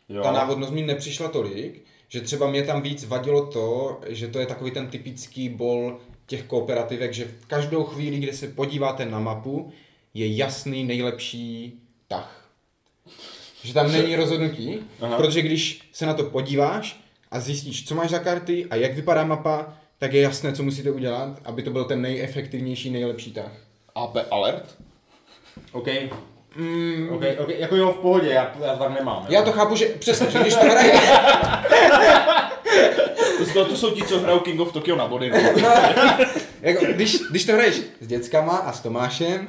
[0.08, 0.22] Jo.
[0.22, 4.46] ta náhodnost mi nepřišla tolik, že třeba mě tam víc vadilo to, že to je
[4.46, 9.72] takový ten typický bol těch kooperativek, že v každou chvíli, kdy se podíváte na mapu,
[10.14, 12.48] je jasný nejlepší tah.
[13.62, 15.16] Že tam není rozhodnutí, Aha.
[15.16, 17.00] protože když se na to podíváš
[17.30, 20.90] a zjistíš, co máš za karty a jak vypadá mapa, tak je jasné, co musíte
[20.90, 23.50] udělat, aby to byl ten nejefektivnější, nejlepší tah.
[23.94, 24.74] AP Alert?
[25.72, 25.86] OK.
[26.56, 27.08] Mm.
[27.12, 29.22] OK, OK, jako jo, v pohodě, já, já tak nemám.
[29.22, 29.26] jo.
[29.28, 31.00] Já to chápu, že přesně, že když to hraješ,
[33.38, 35.30] To, to, to jsou ti, co hrajou King of Tokyo na body.
[35.30, 35.38] No.
[36.62, 39.48] jako, když, když to hraješ s dětskama a s Tomášem,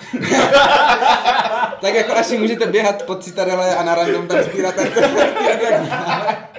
[1.81, 6.56] tak jako asi můžete běhat po citadele a na random tam sbírat artefakty a tak.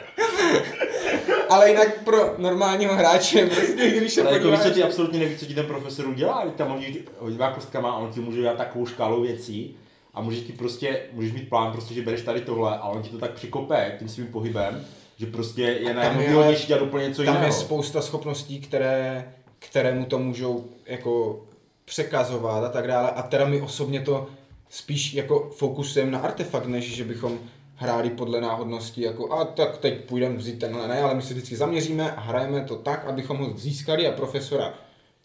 [1.58, 5.46] Ale jinak pro normálního hráče, prostě, když se Ale jako víš, ti absolutně neví, co
[5.46, 9.22] ti ten profesor udělá, tam hodí hodivá kostkama a on ti může dát takovou škálu
[9.22, 9.76] věcí
[10.14, 13.10] a může ti prostě, můžeš mít plán prostě, že bereš tady tohle a on ti
[13.10, 14.84] to tak přikope tím svým pohybem,
[15.16, 17.46] že prostě je najednou je- výhodnější dělat úplně něco Tam jiného.
[17.46, 21.44] je spousta schopností, které, které mu to můžou jako
[21.84, 23.10] překazovat a tak dále.
[23.10, 24.26] A teda mi osobně to
[24.68, 27.38] spíš jako fokusujeme na artefakt, než že bychom
[27.80, 31.56] hráli podle náhodnosti, jako a tak teď půjdeme vzít tenhle, ne, ale my se vždycky
[31.56, 34.74] zaměříme a hrajeme to tak, abychom ho získali a profesora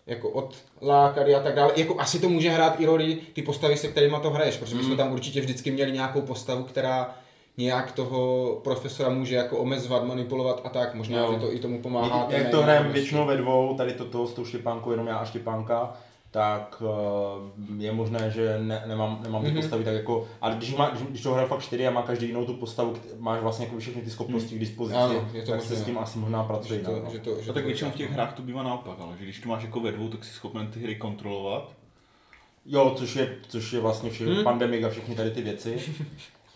[0.08, 1.72] jako odlákali a tak dále.
[1.76, 4.84] Jako asi to může hrát i roli ty postavy, se kterými to hraješ, protože my
[4.84, 7.16] jsme tam určitě vždycky měli nějakou postavu, která
[7.58, 10.96] nějak toho profesora může jako omezovat, manipulovat a tak.
[10.96, 11.34] Možná, Jo.
[11.34, 12.28] že to i tomu pomáhá.
[12.30, 15.26] Jak, jak to hrajeme většinou ve dvou, tady toto s tou Štěpánkou, jenom já a
[15.26, 15.94] Štěpánka,
[16.34, 19.58] tak eh, je možné, že ne, nemám, nemám ty Mhm.
[19.58, 22.28] postavy tak jako, ale když, má, když, když to hraje fakt čtyři a má každý
[22.28, 25.10] jinou tu postavu, máš vlastně jako všechny ty schopnosti k dispozici, Mhm.
[25.10, 25.84] Ano, je to tak se možné.
[25.84, 27.12] s tím asi možná pracuje Že to, no.
[27.12, 29.40] že to, že A tak většinou v těch hrách to bývá naopak, ale že když
[29.40, 31.72] to máš jako ve dvou, tak jsi schopen ty hry kontrolovat.
[32.66, 34.44] Jo, což je, což je vlastně vše, Hmm.
[34.44, 35.80] pandemik a všechny tady ty věci.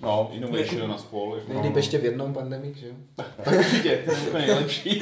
[0.01, 1.35] No, Innovation na spol.
[1.35, 1.53] Jako.
[1.53, 2.93] Nejlíp ještě v jednom pandemik, že jo?
[3.43, 5.01] Tak určitě, to je úplně nejlepší.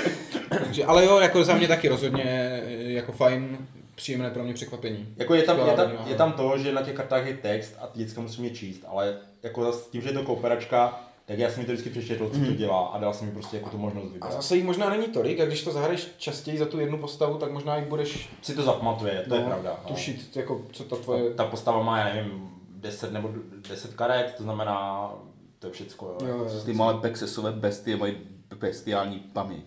[0.48, 3.58] Takže, ale jo, jako za mě taky rozhodně eh, jako fajn,
[4.00, 5.14] příjemné pro mě překvapení.
[5.16, 7.86] Jako je tam, je, tam, je tam to, že na těch kartách je text a
[7.86, 11.50] ty vždycky musím je číst, ale jako zas tím, že je to kooperačka, tak já
[11.50, 13.78] jsem mi to vždycky přečetl, co to dělá a dal jsem mi prostě jako tu
[13.78, 14.32] možnost A vybrat.
[14.32, 17.52] zase jich možná není tolik, a když to zahraješ častěji za tu jednu postavu, tak
[17.52, 19.80] možná jich budeš Si to zapamatuje, to je no, pravda.
[19.84, 19.88] no.
[19.90, 21.34] tušit, jako, co ta tvoje...
[21.34, 23.30] Ta postava má, já nevím, 10 nebo
[23.68, 25.10] 10 karet, to znamená,
[25.58, 26.16] to je všecko.
[26.22, 26.28] Jo.
[26.28, 26.60] Jo, jo.
[26.64, 28.16] Ty malé pexesové bestie mají
[28.56, 29.64] bestiální paměť.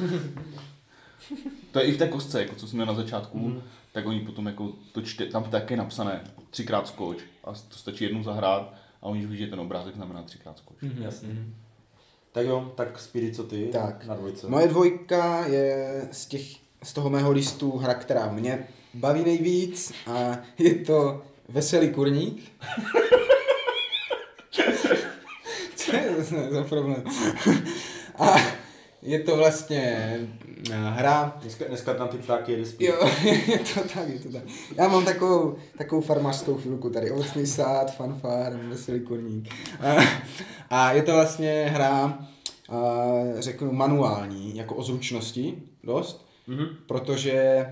[1.72, 3.62] To je i v té kostce, jako co jsme měli na začátku, Mhm.
[3.92, 8.04] tak oni potom jako to čte, tam také je napsané třikrát skoč a to stačí
[8.04, 10.78] jednou zahrát a oni už ví, že ten obrázek znamená třikrát skoč.
[10.82, 11.54] Jasný.
[12.32, 14.06] Tak jo, tak Spirit, co ty Tak.
[14.06, 14.48] na dvojce?
[14.50, 16.42] Moje dvojka je z, těch,
[16.84, 22.52] z toho mého listu hra, která mě baví nejvíc a je to Veselý kurník.
[25.76, 27.04] Co je to za problém?
[28.20, 28.36] A
[29.04, 29.82] je to vlastně
[30.72, 32.88] eh, hra, Dneska, dneska tam ty ptáky jede spíš.
[32.88, 33.10] Jo,
[33.48, 34.44] je to tak, je to tak.
[34.78, 37.12] Já mám takovou, takovou farmářskou chvilku tady.
[37.12, 39.50] Ovocný sád, fanfár, veselý kurník.
[39.82, 39.96] A,
[40.70, 42.20] a je to vlastně hra,
[42.70, 42.78] a,
[43.40, 46.66] řeknu, manuální, jako o zručnosti dost, Mhm.
[46.88, 47.66] protože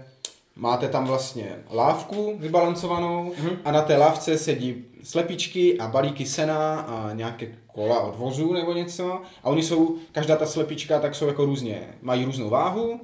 [0.56, 3.34] máte tam vlastně lávku vybalancovanou
[3.66, 8.74] a na té lávce sedí slepičky a balíky sena a nějaké kola od vozu nebo
[8.74, 9.22] něco.
[9.44, 13.00] A oni jsou, každá ta slepička tak jsou jako různě, mají různou váhu.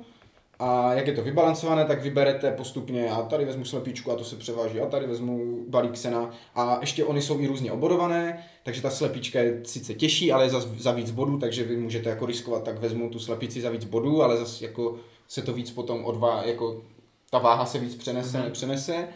[0.60, 4.36] A jak je to vybalancované, tak vyberete postupně a tady vezmu slepičku a to se
[4.36, 6.30] převáží a tady vezmu balík sena.
[6.56, 10.50] A ještě oni jsou i různě obodované, takže ta slepička je sice těžší, ale je
[10.50, 13.86] za, za víc bodů, takže vy můžete jako riskovat, tak vezmu tu slepici za víc
[13.86, 14.96] bodů, ale zase jako
[15.28, 16.82] se to víc potom odvá, jako
[17.30, 18.52] ta váha se víc přenese, mm-hmm.
[18.52, 19.08] přenese.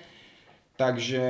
[0.77, 1.21] Takže...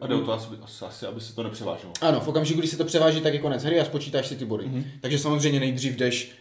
[0.00, 0.48] A jde o to asi,
[0.86, 1.92] asi, aby se to nepřeváželo.
[2.00, 4.44] Ano, v okamžiku, kdy se to převáží, tak je konec hry a spočítáš si ty
[4.44, 4.64] body.
[4.64, 4.84] Mm-hmm.
[5.00, 6.32] Takže samozřejmě nejdřív jdeš,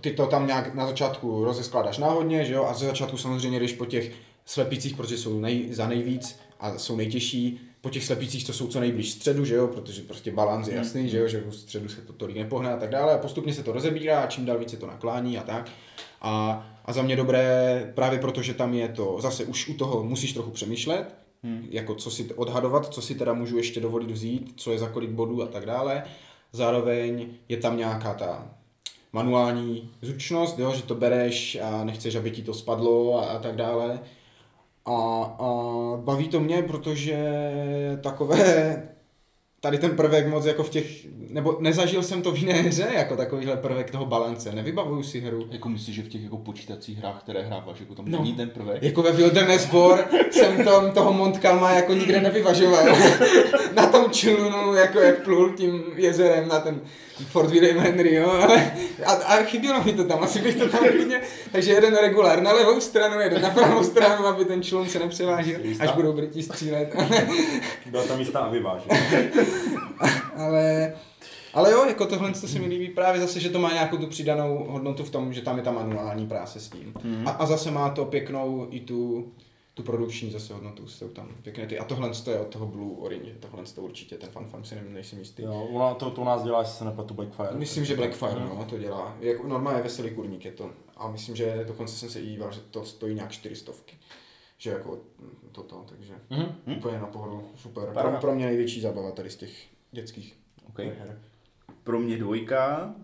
[0.00, 3.72] ty to tam nějak na začátku rozeskládáš náhodně, že jo, a ze začátku samozřejmě jdeš
[3.72, 4.12] po těch
[4.44, 8.80] slepicích, protože jsou nej, za nejvíc a jsou nejtěžší, po těch slepicích, co jsou co
[8.80, 12.00] nejblíž středu, že jo, protože prostě balans je jasný, že jo, že v středu se
[12.00, 14.70] to tolik nepohne a tak dále a postupně se to rozebírá a čím dál víc
[14.70, 15.70] se to naklání a tak.
[16.20, 20.04] A, a za mě dobré právě proto, že tam je to, zase už u toho
[20.04, 21.66] musíš trochu přemýšlet, hmm.
[21.70, 25.10] jako co si odhadovat, co si teda můžu ještě dovolit vzít, co je za kolik
[25.10, 26.02] bodů a tak dále.
[26.52, 28.50] Zároveň je tam nějaká ta
[29.12, 33.56] manuální zručnost, jo, že to bereš a nechceš, aby ti to spadlo a, a tak
[33.56, 34.00] dále.
[34.86, 35.46] A, a
[35.96, 37.18] baví to mě, protože
[38.02, 38.88] takové
[39.66, 40.86] tady ten prvek moc jako v těch,
[41.30, 45.46] nebo nezažil jsem to v jiné hře, jako takovýhle prvek toho balance, nevybavuju si hru.
[45.50, 48.18] Jako myslíš, že v těch jako počítacích hrách, které hráváš, jako tam No.
[48.18, 48.82] není ten prvek?
[48.82, 52.86] Jako ve Wilderness War jsem tam toho Montkalma jako nikde nevyvažoval.
[53.74, 56.80] na tom člunu, jako jak plul tím jezerem na ten
[57.28, 58.72] Fort William Henry, jo, ale
[59.06, 61.20] a, a chybělo mi to tam, asi bych to tam klidně,
[61.52, 65.58] takže jeden regulár na levou stranu, jeden na pravou stranu, aby ten člun se nepřevážil,
[65.80, 66.94] až budou Briti střílet.
[67.86, 68.78] Byla tam jistá aviva,
[69.10, 69.28] že?
[70.36, 70.94] ale,
[71.54, 74.06] ale jo, jako tohle to se mi líbí právě zase, že to má nějakou tu
[74.06, 76.92] přidanou hodnotu v tom, že tam je ta manuální práce s tím.
[77.04, 77.28] Mhm.
[77.28, 79.32] A, a zase má to pěknou i tu,
[79.74, 81.78] tu produkční zase hodnotu, jsou tam pěkné ty.
[81.78, 84.94] A tohle to je od toho Blue Orange, tohle to určitě, ten fan si nevím,
[84.94, 85.42] nejsem jistý.
[85.42, 87.48] Jo, ona to, to u nás dělá, jestli se nepletu Blackfire.
[87.52, 89.16] Myslím, že Blackfire no, to dělá.
[89.20, 90.70] Jako normálně veselý kurník je to.
[90.96, 93.96] A myslím, že dokonce jsem se i díval, že to stojí nějak čtyři stovky.
[94.58, 94.98] Že jako
[95.52, 96.54] toto, takže Mhm.
[96.78, 97.88] úplně na pohodu, super.
[97.92, 100.38] Pro, pro mě největší zábava tady z těch dětských
[100.68, 100.86] Okay.
[100.98, 101.20] her.
[101.84, 102.94] Pro mě dvojka,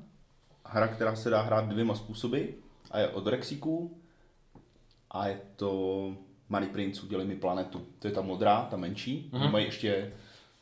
[0.67, 2.43] hra, která se dá hrát dvěma způsoby
[2.91, 3.97] a je od Rexíku
[5.11, 6.13] a je to
[6.49, 7.87] Money Prince, udělej mi planetu.
[7.99, 9.31] To je ta modrá, ta menší.
[9.33, 9.51] Mm-hmm.
[9.51, 10.13] Mají ještě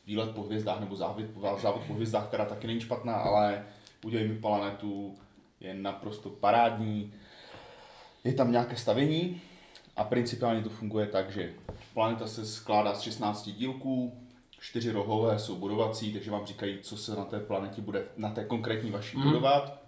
[0.05, 1.25] výlet po hvězdách nebo závod,
[1.61, 3.65] závod po hvězdách, která taky není špatná, ale
[4.05, 5.15] udělej mi planetu
[5.59, 7.13] je naprosto parádní.
[8.23, 9.41] Je tam nějaké stavění
[10.01, 11.53] a principiálně to funguje tak, že
[11.93, 14.17] planeta se skládá z 16 dílků,
[14.59, 18.45] čtyři rohové jsou budovací, takže vám říkají, co se na té planetě bude, na té
[18.45, 19.23] konkrétní vaší mm.
[19.23, 19.81] budovat.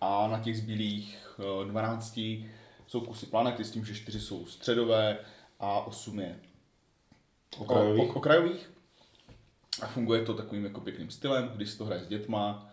[0.00, 1.18] A na těch zbylých
[1.62, 2.20] eh, 12
[2.86, 5.18] jsou kusy planety s tím, že 4 jsou středové
[5.60, 6.36] a 8 je
[7.58, 8.16] Okrajových.
[8.16, 8.70] okrajových.
[9.82, 12.70] A funguje to takovým jako pěkným stylem, když to hraje s dětma,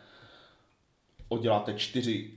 [1.30, 2.32] odděláte čtyři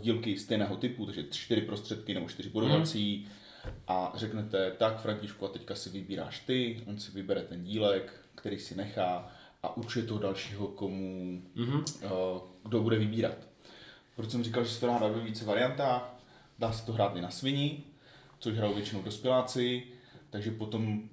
[0.00, 3.28] dílky stejného typu, takže čtyři prostředky nebo čtyři bodovací.
[3.88, 8.58] A řeknete, tak Františku, a teďka si vybíráš ty, on si vybere ten dílek, který
[8.58, 11.84] si nechá a určuje toho dalšího, komu, mm-hmm.
[12.04, 13.36] uh, kdo bude vybírat.
[14.16, 16.14] Proč jsem říkal, že se to dá hrát ve více variantách,
[16.58, 17.82] dá se to hrát i na svini,
[18.38, 19.82] což hrajou většinou dospěláci,
[20.30, 21.08] takže potom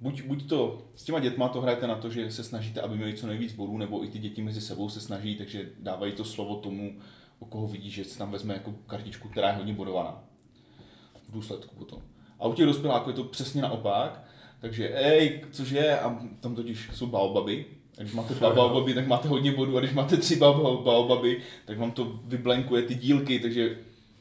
[0.00, 3.14] buď, buď to s těma dětma to hrajete na to, že se snažíte, aby měli
[3.14, 6.56] co nejvíc bodů, nebo i ty děti mezi sebou se snaží, takže dávají to slovo
[6.56, 7.00] tomu,
[7.44, 10.24] o koho vidí, že se tam vezme jako kartičku, která je hodně bodovaná.
[11.28, 12.02] V důsledku potom.
[12.40, 14.24] A u těch dospěláků je to přesně naopak,
[14.60, 17.64] takže ej, cože, a tam totiž jsou baobaby,
[17.98, 21.42] a když máte dva baobaby, tak máte hodně bodů, a když máte tři bao- baobaby,
[21.64, 23.78] tak vám to vyblenkuje ty dílky, takže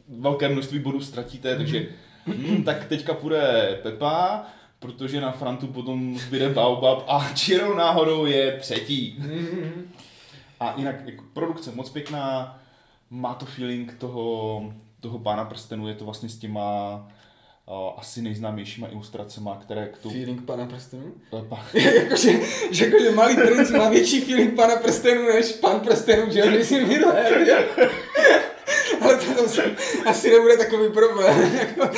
[0.07, 1.87] velké množství bodů ztratíte, takže
[2.27, 4.45] hm, tak teďka půjde Pepa,
[4.79, 9.23] protože na Frantu potom zbyde Baobab a čirou náhodou je třetí.
[10.59, 12.59] A jinak jako produkce moc pěkná,
[13.13, 16.95] má to feeling toho, toho pána prstenů, je to vlastně s těma
[17.65, 20.15] uh, asi nejznámějšíma ilustracema, které k tomu...
[20.15, 21.13] Feeling pana prstenů?
[21.49, 22.39] Pa, jakože,
[22.71, 27.47] že jakože malý princ má větší feeling pana prstenů než pan prstenů Jeremy si Miller.
[29.01, 31.55] Ale to tam se, asi nebude takový problém.
[31.55, 31.89] Jako,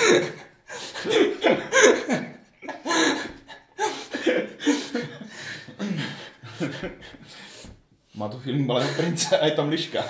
[8.15, 10.05] má to feeling malého prince a je tam liška.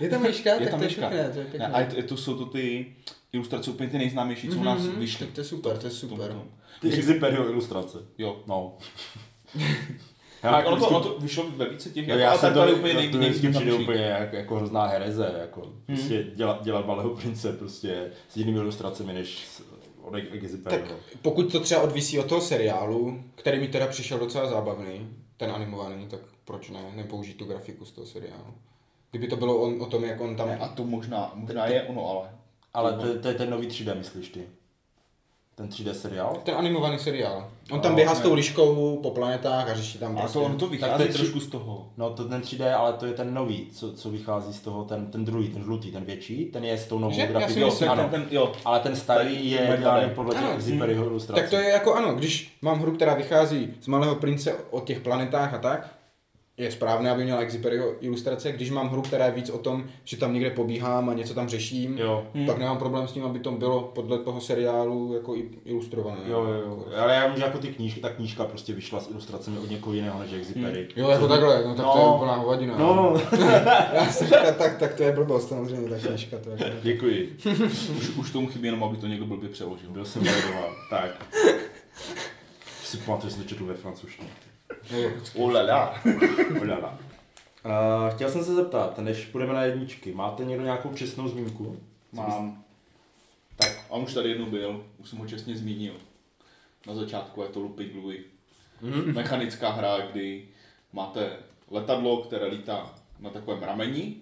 [0.00, 0.50] Je tam myška?
[0.54, 1.66] Je Tak tam to je pěkné, to je Ne, pěkné.
[1.66, 2.86] a je to, je to, jsou to ty
[3.32, 5.26] ilustrace úplně ty nejznámější, co u nás Mhm, vyšly.
[5.26, 6.36] tak to je super, to je super.
[6.80, 7.98] Ty Eximperio ilustrace.
[8.18, 8.36] Jo.
[8.46, 8.78] No.
[10.42, 12.58] Tak ono to, ono to vyšlo ve více těch, No, jako, já ale jsem to,
[12.58, 13.82] takhle úplně nej, to vždycky přijde nejvýznamnější.
[13.90, 19.12] úplně jako, jako hrozná hereze, jako prostě dělat, dělat malého prince prostě s jinými ilustracemi
[19.12, 19.62] než s-
[20.02, 20.86] od Eximperio.
[20.86, 25.50] Tak pokud to třeba odvisí od toho seriálu, který mi teda přišel docela zábavný, ten
[25.50, 28.54] animovaný, tak proč ne, nepoužít tu grafiku z toho seriálu.
[29.10, 30.48] Kdyby to bylo on, o tom, jak on tam...
[30.48, 32.30] Ne, a to možná, možná je ono, ale...
[32.74, 34.42] Ale to, to je ten nový 3D, myslíš ty?
[35.54, 36.36] Ten 3D seriál?
[36.44, 37.48] Ten animovaný seriál.
[37.70, 38.22] On tam No, běhá s ne.
[38.24, 40.38] tou liškou po planetách a řeší tam A prostě...
[40.38, 41.88] to, ono to Tak vychází to je tři- trošku z toho.
[41.96, 45.06] No to ten 3D, ale to je ten nový, co, co vychází z toho, ten,
[45.06, 47.70] ten druhý, ten žlutý, ten větší, ten je s tou novou grafikou.
[47.88, 48.02] ano.
[48.02, 51.40] Ten, ten, jo, Ale ten starý Tak, je ten dělaný podle těch ilustrací.
[51.42, 55.00] Tak to je jako ano, když mám hru, která vychází z Malého prince o těch
[55.00, 55.97] planetách a tak,
[56.58, 58.52] je správné, aby měla Eximperio ilustrace.
[58.52, 61.48] Když mám hru, která je víc o tom, že tam někde pobíhám a něco tam
[61.48, 62.26] řeším, Jo.
[62.46, 66.20] tak nemám problém s tím, aby to bylo podle toho seriálu jako i- ilustrované.
[66.26, 66.84] Jo, jo, jo.
[67.02, 69.94] Ale já vím, že jako ty knížky, ta knížka prostě vyšla s ilustracemi od někoho
[69.94, 70.88] jiného než Eximpery.
[70.96, 71.92] Jo, jako takhle, no tak No.
[71.92, 72.74] to je úplná hovadina.
[72.78, 73.14] No,
[73.94, 77.36] Já jsem říkal, tak, tak to je blbost, samozřejmě, ta knížka, to je děkuji.
[77.98, 79.90] už, už tomu chybí jenom, aby to někdo blbě přeložil.
[79.90, 80.22] Byl jsem.
[80.90, 81.26] Tak.
[82.84, 84.28] Si pamatuju, že jsem to četl ve francouzštině.
[85.34, 86.02] Oh la la.
[86.62, 86.98] Ulala.
[87.64, 91.80] Uh, chtěl jsem se zeptat, než půjdeme na jedničky, máte někdo nějakou čestnou zmínku?
[92.12, 92.64] Mám.
[93.56, 93.84] Tak.
[93.90, 95.94] A on už tady jednou byl, už jsem ho čestně zmínil.
[96.86, 98.20] Na začátku je to Looping Louis.
[98.82, 99.14] Mhm.
[99.14, 100.48] Mechanická hra, kdy
[100.92, 101.30] máte
[101.70, 104.16] letadlo, které lítá na takovém rameni,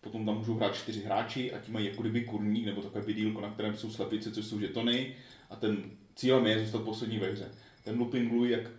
[0.00, 3.40] potom tam můžou hrát čtyři hráči a ti mají jako kdyby kurník nebo takové bydílko,
[3.40, 5.14] na kterém jsou slepice, což jsou žetony
[5.50, 7.50] a ten cílem je zůstat poslední ve hře.
[7.84, 8.70] Ten Looping Louis, jak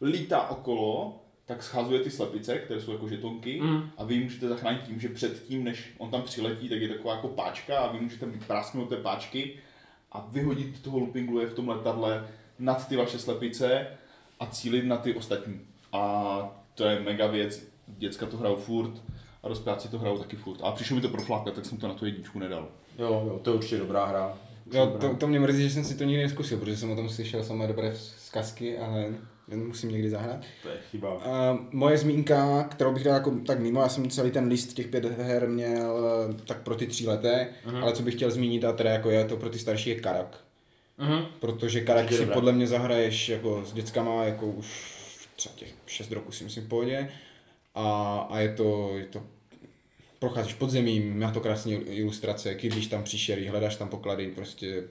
[0.00, 3.90] lítá okolo, tak scházuje ty slepice, které jsou jako žetonky Mm.
[3.96, 7.14] a vy ji můžete zachránit tím, že předtím, než on tam přiletí, tak je taková
[7.14, 9.54] jako páčka a vy můžete prásknout té páčky
[10.12, 12.28] a vyhodit toho Looping Louis v tom letadle
[12.58, 13.86] nad ty vaše slepice
[14.40, 15.60] a cílit na ty ostatní.
[15.92, 19.02] A to je mega věc, děcka to hrajou furt
[19.42, 20.58] a dospěláci to hrajou taky furt.
[20.62, 22.68] A přišlo mi to proflákat, tak jsem to na tu jedničku nedal.
[22.98, 24.38] Jo, jo, to je určitě dobrá hra.
[24.72, 27.08] Jo, to, to mě mrzí, že jsem si to nikdy neskusil, protože jsem o tom
[27.08, 29.14] slyšel samé dobré zkazky, ale
[29.50, 30.40] jen musím někdy zahrát.
[30.62, 31.08] To je chyba.
[31.14, 34.86] A moje zmínka, kterou bych dal jako tak mimo, já jsem celý ten list těch
[34.88, 35.96] pět her měl
[36.30, 37.76] eh, tak pro ty tříleté, Mhm.
[37.82, 40.40] ale co bych chtěl zmínit a teda jako je to pro ty starší je Karak.
[40.98, 41.24] Mhm.
[41.40, 44.66] Protože Karak si podle mě zahraješ jako s dětskama jako už
[45.36, 47.08] třeba těch 6 roků si myslím v pohodě
[47.74, 49.22] a, a je to, je to
[50.18, 54.82] procházíš podzemím, má to krásné ilustrace, kydlíš tam příšery, hledáš tam poklady, prostě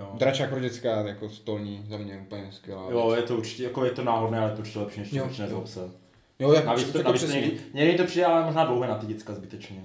[0.00, 0.10] Jo.
[0.14, 2.86] dračák pro děcka, jako stolní, za mě úplně skvělá.
[2.90, 5.26] jo, je to určitě, jako je to náhodné, ale je to určitě lepší než Jo,
[5.26, 5.90] než nezlob se.
[6.38, 7.40] jo jako, Navíc to, jako navíc přesně.
[7.40, 9.84] někdy, někdy to přijde, ale možná dlouhé na ty děcka zbytečně.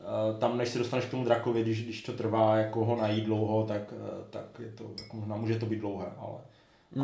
[0.00, 3.24] Eh, Tam, než se dostaneš k tomu drakovi, když, když to trvá jako ho najít
[3.24, 6.38] dlouho, tak, eh, tak je to, jako možná může to být dlouhé, ale,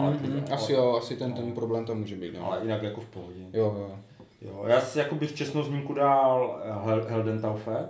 [0.03, 2.35] ale, Mm, mm, asi ale, jo, asi ten, ten problém tam může být.
[2.35, 2.47] No.
[2.53, 3.41] ale jinak jako v pohodě.
[3.53, 3.99] Jo, jo.
[4.43, 7.89] Jo, já si jako bych čestnou zmínku dal eh, Hel- Heldentaufe.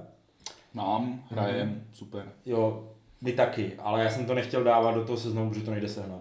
[0.74, 2.32] Mám, hrajem, super.
[2.46, 2.88] Jo,
[3.24, 6.20] my taky, ale já jsem to nechtěl dávat do toho seznamu, protože to nejde sehnat.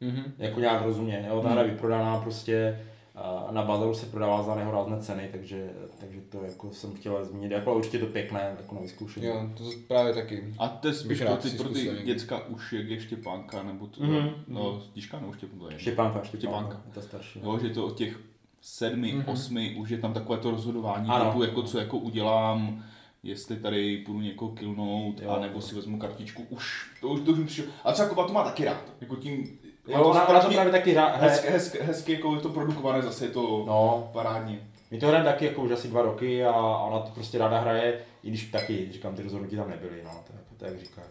[0.00, 0.22] Mhm.
[0.38, 2.80] Jako nějak rozumně, jo, ta hra je vyprodaná prostě,
[3.14, 5.70] a na bazaru se prodává za nehorázné ceny, takže,
[6.00, 9.26] takže to jako jsem chtěl zmínit, jako určitě to pěkné, jako na vyzkoušení.
[9.26, 10.54] Jo, to právě taky.
[10.58, 13.62] A to je spíš pro rád ty, si pro ty děcka už jak je Štěpánka,
[13.62, 15.36] nebo to, Mhm, no, nebo Štěpánka.
[15.70, 15.78] je.
[15.78, 16.82] Štěpánka, Štěpánka, Štěpánka.
[16.86, 17.40] je ta starší.
[17.44, 18.20] Jo, že to od těch
[18.60, 19.22] sedmi, Mhm.
[19.22, 19.32] mm-hmm.
[19.32, 21.24] osmi, už je tam takové to rozhodování Ano.
[21.24, 22.84] typu, jako co jako udělám,
[23.28, 25.30] jestli tady půjdu někoho killnout, Jo.
[25.30, 27.64] anebo si vezmu kartičku, už, to už, to už mi přišlo.
[27.84, 29.58] A třeba Kuba to má taky rád, jako tím,
[29.88, 33.24] Jo, ona, ona to právě taky hra, hezky, hezky, hezky, jako je to produkované, zase
[33.24, 34.68] je to no, parádně.
[34.90, 38.04] my to hrajeme taky jako už asi dva roky a ona to prostě ráda hraje,
[38.22, 41.06] i když taky, říkám, ty rozhodnutí tam nebyly, no, to, to je jak říkáš.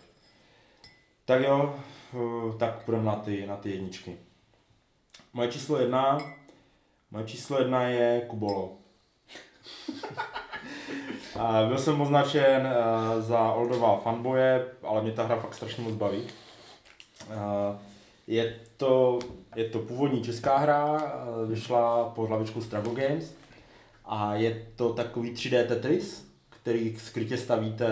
[1.26, 1.76] Tak jo,
[2.14, 4.18] eh, tak půjdeme na ty, na ty jedničky.
[5.34, 6.18] Moje číslo jedna,
[7.12, 8.78] moje číslo jedna je Kubolo.
[11.68, 16.22] Byl jsem označen eh, za oldová fanboje, ale mě ta hra fakt strašně moc baví.
[17.32, 17.78] Eh,
[18.28, 19.20] Je to,
[19.56, 23.34] je to původní česká hra, eh, vyšla pod hlavičkou Strago Games
[24.06, 27.88] a je to takový 3D Tetris, který skrytě stavíte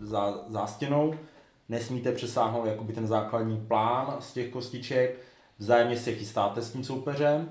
[0.00, 1.14] za zástěnou.
[1.68, 5.18] Nesmíte přesáhnout jakoby ten základní plán z těch kostiček,
[5.58, 7.50] vzájemně se chystáte s tím soupeřem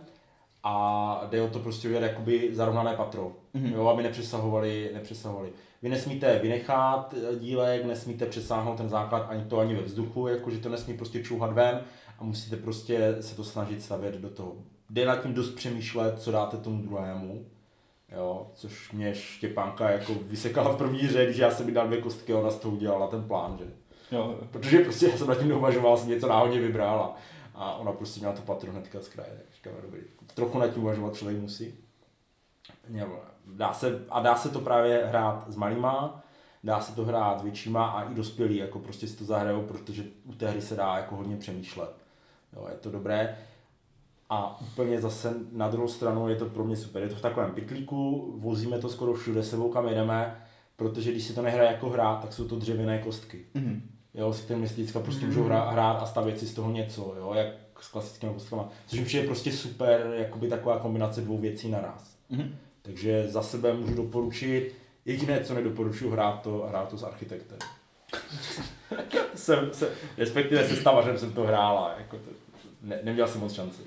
[0.63, 3.73] a jde o to prostě udělat jakoby zarovnané patro, mm-hmm.
[3.73, 5.49] jo, aby nepřesahovali, nepřesahovali.
[5.81, 10.69] Vy nesmíte vynechat dílek, nesmíte přesáhnout ten základ ani to ani ve vzduchu, jakože to
[10.69, 11.81] nesmí prostě čouhat ven
[12.19, 14.55] a musíte prostě se to snažit stavět do toho.
[14.89, 17.45] Jde nad tím dost přemýšlet, co dáte tomu druhému,
[18.15, 22.01] jo, což mě Štěpánka jako vysekala v první hře, když já jsem mi dal dvě
[22.01, 23.65] kostky a ona z toho udělala ten plán, že.
[24.11, 27.15] Jo, Protože prostě já jsem nad tím neuvažoval, jsem něco náhodně vybral
[27.55, 30.01] a, ona prostě měla to patro hnedka z kraje, tak říkám, dobrý.
[30.33, 31.73] Trochu nad tím uvažovat člověk musí.
[33.45, 36.23] Dá se, a dá se to právě hrát s malýma,
[36.63, 40.03] dá se to hrát s většíma a i dospělí, jako prostě si to zahrajou, protože
[40.25, 41.91] u té hry se dá jako hodně přemýšlet.
[42.53, 43.37] Jo, je to dobré.
[44.29, 47.03] A úplně zase na druhou stranu je to pro mě super.
[47.03, 50.43] Je to v takovém pytlíku, vozíme to skoro všude sebou, kam jedeme,
[50.75, 53.45] protože když si to nehraje jako hra, tak jsou to dřevěné kostky.
[53.53, 53.89] Mhm.
[54.13, 57.33] Jo, si ten mystická prostě můžou hrát, hrát a stavět si z toho něco, jo,
[57.35, 57.47] jak
[57.81, 58.69] s klasickými kostkama.
[58.87, 62.15] Což mi přijde prostě super, jakoby taková kombinace dvou věcí naraz.
[62.29, 62.55] Mhm.
[62.81, 67.57] Takže za sebe můžu doporučit, jediné, co nedoporučuji, hrát to, hrát to s architektem.
[69.35, 69.87] jsem, jsem,
[70.17, 72.31] respektive se stavařem jsem to hrála, jako to,
[72.81, 73.81] ne, neměl jsem moc šanci.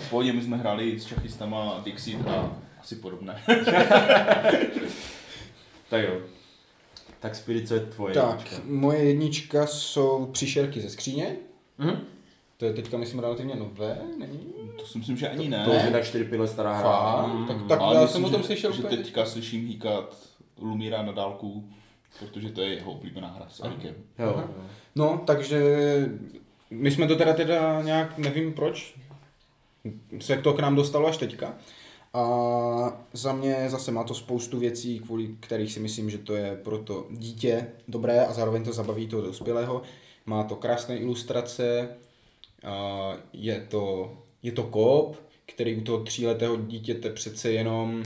[0.00, 3.42] V pohodě my jsme hráli s čachistama Dixit a asi podobné.
[5.90, 6.33] tak jo.
[7.24, 8.14] Tak Spirit, co je tvoje?
[8.14, 8.56] Tak, jednička?
[8.64, 11.36] moje jednička jsou příšerky ze skříně.
[11.78, 11.96] Mhm.
[12.56, 14.46] To je teďka, myslím, relativně nové, není?
[14.78, 15.64] To si myslím, že ani ne.
[15.64, 16.90] To už je tak 4 pile stará hra.
[17.22, 17.34] Fakt?
[17.34, 17.46] Mm.
[17.46, 20.16] Tak- tak- Ale já myslím, jsem o tom že- slyšel že úplně teďka slyším hýkat
[20.58, 21.68] Lumíra na dálku,
[22.18, 23.62] protože to je jeho oblíbená hra s.
[23.84, 24.44] Jo, jo.
[24.94, 25.60] No, takže
[26.70, 28.94] my jsme to teda teda nějak, nevím proč,
[30.20, 31.54] se to k nám dostalo až teďka.
[32.14, 36.56] A za mě zase má to spoustu věcí, kvůli kterých si myslím, že to je
[36.56, 39.82] pro to dítě dobré a zároveň to zabaví toho dospělého.
[40.26, 41.88] Má to krásné ilustrace,
[42.64, 44.12] a je to,
[44.42, 48.02] je to kóp, který u toho tříletého dítěte přece jenom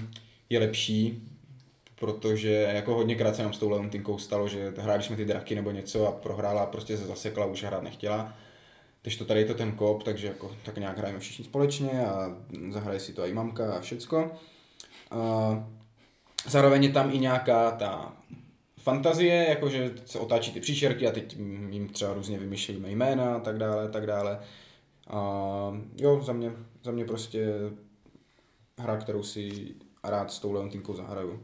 [0.50, 1.28] je lepší,
[1.94, 5.70] protože jako hodněkrát se nám s tou Leontinkou stalo, že hráli jsme ty draky nebo
[5.70, 8.34] něco a prohrála a prostě se zasekla, už hrát nechtěla.
[9.02, 12.36] Když to tady je to ten kop, takže jako, tak nějak hrajeme všichni společně a
[12.70, 14.30] zahraje si to i mamka a všecko.
[15.10, 15.68] A
[16.46, 18.16] zároveň je tam i nějaká ta
[18.78, 21.36] fantazie, jakože se otáčí ty příšerky a teď
[21.70, 24.40] jim třeba různě vymýšlíme jména a tak dále, tak dále.
[25.06, 25.20] A
[25.96, 27.54] jo, za mě, za mě prostě
[28.78, 29.74] hra, kterou si
[30.04, 31.42] rád s tou Leontinkou zahraju.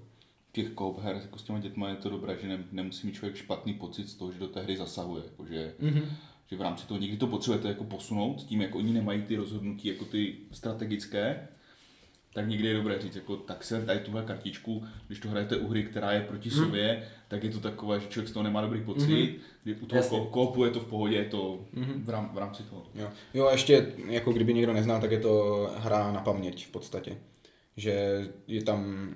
[0.52, 3.36] Těch koup her jako s těma dětma je to dobré, že ne, nemusí mít člověk
[3.36, 5.22] špatný pocit z toho, že do té hry zasahuje.
[5.24, 6.04] Jako, že, mm-hmm.
[6.50, 9.88] Že v rámci toho někdy to potřebujete jako posunout, tím jako oni nemají ty rozhodnutí
[9.88, 11.48] jako ty strategické,
[12.34, 15.68] tak někdy je dobré říct, jako, tak se daj tuhle kartičku, když to hrajete u
[15.68, 16.58] hry, která je proti Mhm.
[16.58, 19.34] sobě, tak je to takové, že člověk z toho nemá dobrý pocit, mm-hmm.
[19.62, 22.02] kdy u toho ko- koopu je to v pohodě, je to Mhm.
[22.04, 22.86] v, rám, v rámci toho.
[22.94, 23.08] Jo.
[23.34, 27.18] jo, a ještě, jako kdyby někdo neznal, tak je to hra na paměť v podstatě.
[27.76, 29.08] Že je tam,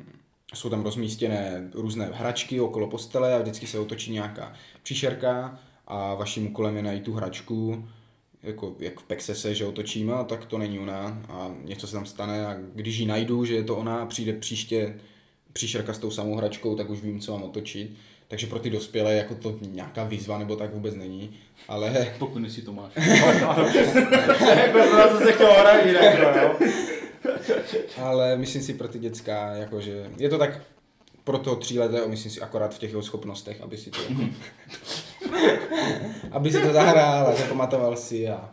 [0.55, 4.53] jsou tam rozmístěné různé hračky okolo postele a vždycky se otočí nějaká
[4.83, 7.89] příšerka a vaším úkolem je najít tu hračku,
[8.43, 12.07] jako jak v Pexese, že otočíme, a tak to není ona a něco se tam
[12.07, 14.95] stane a když ji najdu, že je to ona a přijde příště
[15.53, 17.91] příšerka s tou samou hračkou, tak už vím, co mám otočit.
[18.29, 21.31] Takže pro ty dospělé jako to nějaká výzva nebo tak vůbec není,
[21.69, 22.93] ale Pokud si to máš.
[22.95, 23.01] To
[25.09, 25.51] jsem se chtěl
[25.87, 26.69] jinak, no.
[27.97, 30.61] Ale myslím si pro ty dětská, jakože je to tak
[31.25, 33.99] pro toho tříletého, myslím si akorát v těch jeho schopnostech, aby si to...
[36.31, 38.51] aby si to zahrál a zapamatoval si a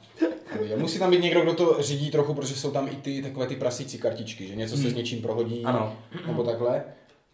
[0.74, 3.48] a musí tam být někdo, kdo to řídí trochu, protože jsou tam i ty takové
[3.48, 5.96] ty prasící kartičky, že něco se s něčím prohodí, Ano.
[6.28, 6.84] nebo takhle.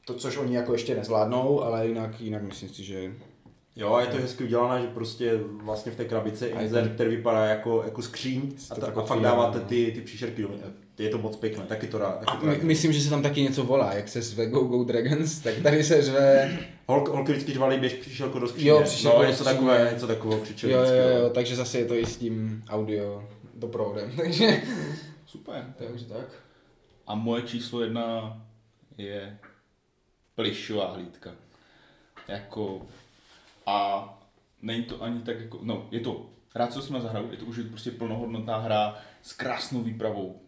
[0.05, 3.13] To, což oni jako ještě nezvládnou, ale jinak, jinak myslím si, že
[3.75, 7.45] Jo, a je to hezky udělané, že prostě vlastně v té krabici je který vypadá
[7.45, 9.65] jako, jako skříň a, ta, tak a fakt dáváte no.
[9.65, 10.41] ty, ty příšerky.
[10.41, 10.49] do-
[11.01, 12.19] Je to moc pěkné, taky to rád.
[12.19, 12.63] Taky a to my, rád.
[12.63, 15.83] myslím, že se tam taky něco volá, jak se zve Go Go Dragons, tak tady
[15.83, 18.69] se řve Holk, holky vždycky řvali, běž příšerko do skříně.
[18.69, 21.85] Jo, příšerko no, do něco takové, něco takového křičeli Jo, jo, jo, takže zase je
[21.85, 24.63] to i s tím audio doprovodem, takže,
[25.25, 25.73] Super.
[25.77, 26.25] takže tak.
[27.07, 28.41] A moje číslo jedna
[28.97, 29.37] je
[30.35, 31.31] plišová hlídka.
[32.27, 32.81] Jako,
[33.65, 34.07] a
[34.61, 36.25] není to ani tak jako, no, je to,
[36.55, 40.41] rád co jsme zahraju, je to už prostě plnohodnotná hra s krásnou výpravou.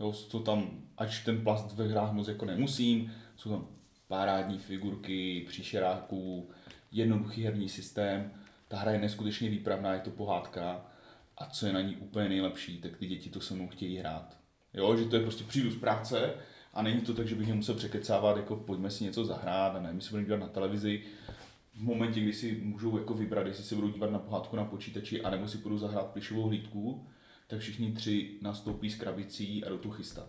[0.00, 3.66] Jo, jsou tam, ač ten plast ve hrách moc jako nemusím, jsou tam
[4.08, 6.50] parádní figurky, příšeráků,
[6.92, 8.30] jednoduchý herní systém,
[8.68, 10.86] ta hra je neskutečně výpravná, je to pohádka
[11.38, 14.36] a co je na ní úplně nejlepší, tak ty děti to se mnou chtějí hrát.
[14.74, 16.34] Jo, že to je prostě přijdu z práce
[16.74, 19.80] a není to tak, že bych je musel překecávat, jako pojďme si něco zahrát a
[19.80, 21.02] nevím, si budeme dívat na televizi.
[21.74, 25.22] V momentě, kdy si můžou jako vybrat, jestli se budou dívat na pohádku na počítači,
[25.22, 27.06] anebo si budou zahrát plišovou hlídku,
[27.46, 30.28] tak všichni tři nastoupí s krabicí a jdou tu chystat.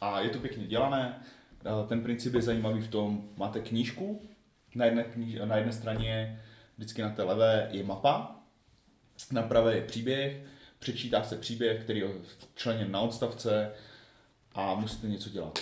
[0.00, 1.22] A je to pěkně dělané.
[1.64, 4.28] Eh, Ten princip je zajímavý v tom, máte knížku,
[4.74, 6.40] na jedné, kníž, na jedné straně
[6.76, 8.36] vždycky na té levé je mapa,
[9.32, 10.42] na pravé je příběh,
[10.78, 12.08] přečítá se příběh, který je
[12.54, 13.72] členěn na odstavce
[14.54, 15.58] a musíte něco dělat.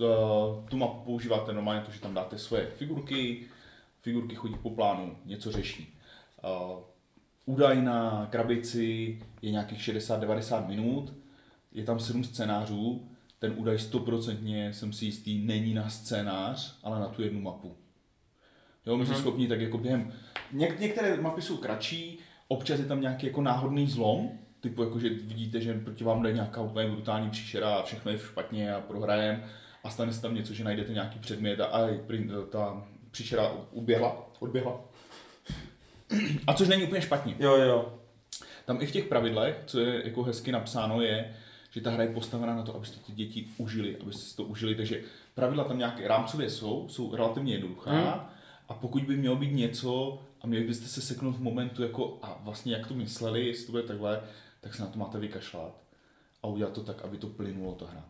[0.00, 0.04] Eh,
[0.70, 3.46] Tu mapu používáte normálně to, že tam dáte svoje figurky,
[4.00, 5.98] figurky chodí po plánu, něco řeší.
[7.46, 11.12] Údaj na krabici je nějakých 60-90 minut,
[11.72, 17.08] je tam 7 scénářů, ten údaj 100% jsem si jistý, není na scénář, ale na
[17.08, 17.76] tu jednu mapu.
[18.86, 20.12] Jo, my jsme schopni tak jako během...
[20.54, 22.18] Něk- některé mapy jsou kratší,
[22.48, 24.30] občas je tam nějaký jako náhodný zlom,
[24.60, 28.18] typu jako, že vidíte, že proti vám jde nějaká úplně brutální příšera a všechno je
[28.18, 29.44] špatně a prohrajem
[29.84, 34.30] a stane se tam něco, že najdete nějaký předmět a aj, prin- ta příšera uběhla,
[34.40, 34.80] odběhla.
[36.46, 37.34] A což není úplně špatně.
[37.38, 37.98] Jo, jo.
[38.64, 41.36] Tam i v těch pravidlech, co je jako hezky napsáno, je,
[41.70, 44.74] že ta hra je postavená na to, abyste ty děti užili, abyste si to užili,
[44.74, 45.02] takže
[45.34, 48.20] pravidla tam nějaké rámcově jsou, jsou relativně jednoduchá Hmm.
[48.68, 52.40] a pokud by mělo být něco a měli byste se seknout v momentu jako a
[52.44, 54.20] vlastně jak to mysleli, jestli to bude takhle,
[54.60, 55.82] tak se na to máte vykašlat
[56.42, 58.04] a udělat to tak, aby to plynulo ta hra.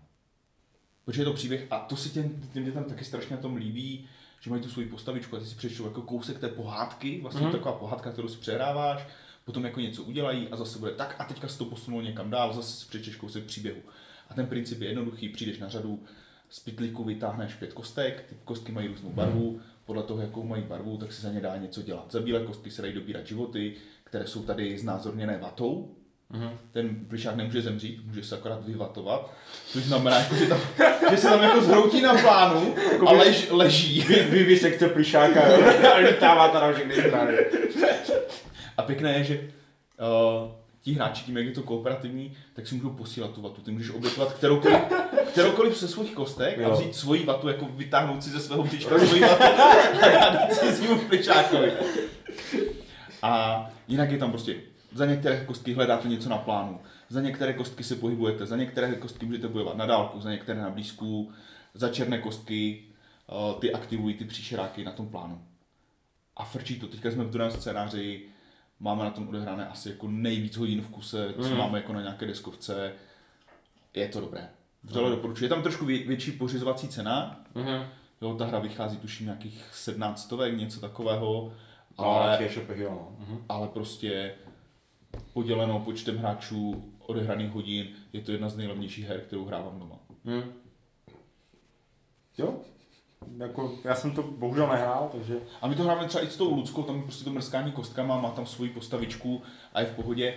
[1.04, 4.08] Protože je to příběh a to si těm, těm dětem taky strašně na tom líbí,
[4.44, 7.52] že mají tu svoji postavičku a ty si přečtou jako kousek té pohádky, vlastně mm.
[7.52, 9.06] taková pohádka, kterou si přehráváš,
[9.44, 12.52] potom jako něco udělají a zase bude tak a teďka si to posunul někam dál,
[12.52, 13.80] zase si přečteš kousek příběhu.
[14.28, 16.02] A ten princip je jednoduchý, přijdeš na řadu,
[16.48, 20.96] z pytlíku vytáhneš pět kostek, ty kostky mají různou barvu, podle toho, jakou mají barvu,
[20.96, 22.12] tak se za ně dá něco dělat.
[22.12, 25.94] Za bílé kostky se dají dobírat životy, které jsou tady znázorněné vatou,
[26.72, 29.34] ten plišák nemůže zemřít, může se akorát vyvatovat,
[29.66, 30.60] což znamená, jako, že, tam,
[31.10, 32.74] že se tam jako zhroutí na plánu
[33.06, 34.00] a lež, leží.
[34.00, 35.58] Vy, vy sekce plišáka jo,
[35.94, 37.36] a lítává to na všechny strany.
[38.76, 42.90] A pěkné je, že uh, ti hráči tím, jak je to kooperativní, tak si můžou
[42.90, 43.62] posílat tu vatu.
[43.62, 44.80] Ty můžeš obětovat kteroukoliv,
[45.32, 46.70] kteroukoliv ze svých kostek a Jo.
[46.72, 49.42] vzít svoji vatu, jako vytáhnout si ze svého bříška svoji vatu
[50.02, 51.72] a dát si svým plišákovi.
[53.22, 54.54] A jinak je tam prostě,
[54.94, 59.26] za některé kostky hledáte něco na plánu, za některé kostky se pohybujete, za některé kostky
[59.26, 61.32] můžete bojovat na dálku, za některé na blízku,
[61.74, 62.84] za černé kostky
[63.54, 65.42] uh, ty aktivují ty příšeráky na tom plánu.
[66.36, 66.86] A frčí to.
[66.86, 68.22] Teďka jsme v druhém scénáři,
[68.80, 71.56] máme na tom odehrané asi jako nejvíc hodin v kuse, co Mm.
[71.58, 72.92] máme jako na nějaké deskovce.
[73.94, 74.48] Je to dobré.
[74.84, 75.44] Vřele doporučuji.
[75.44, 77.40] Je tam trošku vě- větší pořizovací cena.
[77.54, 77.84] Mhm.
[78.20, 81.52] Jo, ta hra vychází tuším nějakých 17 stovek, něco takového.
[81.98, 82.38] Ale Ale,
[82.76, 83.16] jo, no.
[83.26, 83.44] Mhm.
[83.48, 84.34] ale prostě
[85.32, 89.98] poděleno počtem hráčů odehraných hodin, je to jedna z nejlevnějších her, kterou hrávám doma.
[90.24, 90.52] Mhm.
[92.38, 92.60] Jo,
[93.38, 95.36] jako, já jsem to bohužel nehrál, takže...
[95.62, 98.20] A my to hráme třeba i s tou Luckou, tam je prostě to mrskání kostkama,
[98.20, 99.42] má tam svoji postavičku
[99.72, 100.34] a je v pohodě.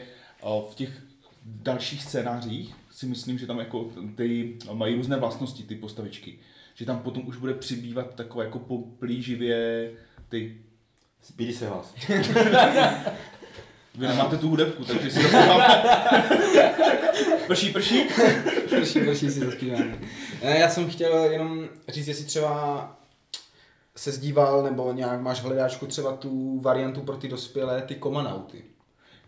[0.71, 1.03] V těch
[1.45, 6.39] dalších scénářích si myslím, že tam jako ty mají různé vlastnosti, ty postavičky.
[6.75, 9.91] Že tam potom už bude přibývat takové jako poplíživě
[10.29, 10.57] ty
[11.21, 11.95] Spídí se hlas.
[13.97, 15.83] Vy nemáte tu hudebku, takže si zaspíváme.
[17.47, 18.03] prší, prší.
[18.69, 19.99] Prší, prší si zaspíváme.
[20.43, 22.97] Ne, já jsem chtěl jenom říct, jestli třeba
[23.95, 28.63] se zdíval, nebo nějak máš v hledáčku třeba tu variantu pro ty dospělé, ty komanauty.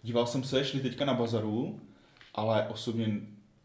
[0.04, 1.80] Díval jsem se, šli teďka na bazaru,
[2.36, 3.08] ale osobně,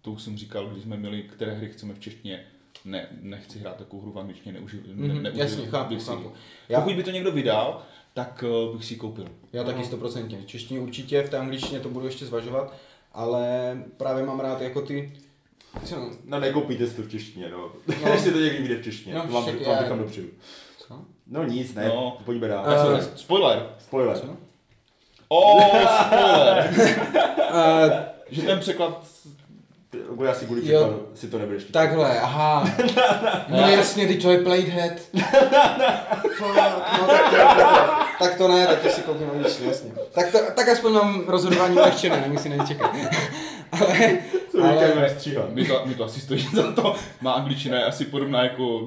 [0.02, 2.46] to už jsem říkal, když jsme měli, které hry chceme v češtině,
[2.84, 6.32] ne, nechci hrát takovou hru v angličtině, neuži, Mhm, ne, neužiju jasně, chápu, si chápu.
[6.68, 7.82] Já- Pokud by to někdo vydal,
[8.14, 9.26] tak uh, bych si ji koupil.
[9.52, 10.38] Já taky stoprocentně.
[10.38, 12.74] V češtině určitě, v té angličtině to budu ještě zvažovat,
[13.12, 15.12] ale právě mám rád jako ty...
[15.84, 15.96] Co?
[16.24, 17.72] No nekoupíte si to v češtině, no.
[18.02, 18.08] No.
[18.12, 20.28] Jestli to někdy vyjde v češtině, No, to vám, však to vám já- dopředu.
[20.88, 21.00] Co?
[21.26, 22.18] No nic, ne, No.
[22.24, 22.64] pojďme dál.
[22.94, 23.66] Uh, Spoiler!
[23.78, 24.18] Spoiler.
[24.18, 24.36] Co?
[25.28, 25.62] Oh,
[26.06, 26.74] spoiler!
[27.50, 27.90] Uh,
[28.30, 29.06] že ten překlad
[30.14, 30.64] Ty, Bude asi kvůli Jo.
[30.80, 31.72] překladu si to nebudeš chtít.
[31.72, 32.68] takhle, aha.
[33.48, 34.92] No jasně, teď to je Platehead.
[36.36, 36.56] Fuck,
[37.00, 37.38] no tak to,
[38.24, 39.90] tak to ne, tak to si koupím angličtinu, jasně.
[40.12, 42.90] Tak, to, tak aspoň mám rozhodování ulehčené, nemusím ani čekat.
[43.72, 44.18] ale,
[44.52, 44.92] Co ale...
[44.92, 45.50] ale, stříhat.
[45.54, 46.94] mi to, mi to asi stojí za to.
[47.20, 48.86] Má angličtina je asi podobná jako...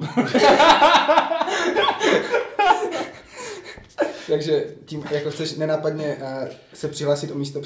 [4.28, 7.60] takže tím, jako chceš nenápadně uh, se přihlásit o místo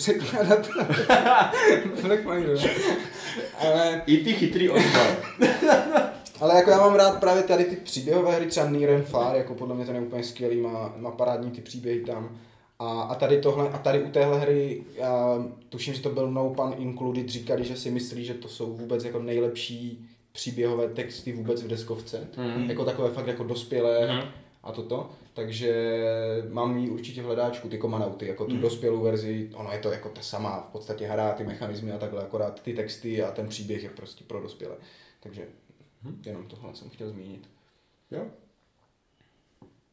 [2.24, 2.58] Mirror.
[3.58, 5.08] ale, I ty chytrý odpad.
[6.40, 9.54] ale jako já mám rád právě tady ty příběhové hry, třeba Near and Far, jako
[9.54, 12.38] podle mě ten je úplně skvělý, má, má parádní ty příběhy tam.
[12.78, 16.50] A, a, tady tohle, a tady u téhle hry, já tuším, že to byl No
[16.50, 21.62] Pun Included, říkali, že si myslí, že to jsou vůbec jako nejlepší příběhové texty vůbec
[21.62, 22.28] v deskovce.
[22.36, 22.70] Mhm.
[22.70, 24.28] Jako takové fakt jako dospělé Mhm.
[24.62, 25.10] A toto.
[25.34, 26.00] Takže
[26.50, 30.08] mám ji určitě v hledáčku, ty komanauty, jako tu dospělou verzi, ono je to jako
[30.08, 33.82] ta sama, v podstatě hra, ty mechanismy a takhle, akorát ty texty a ten příběh
[33.82, 34.76] je prostě pro dospělé.
[35.20, 35.46] Takže
[36.26, 37.50] jenom tohle jsem chtěl zmínit.
[38.10, 38.26] Jo.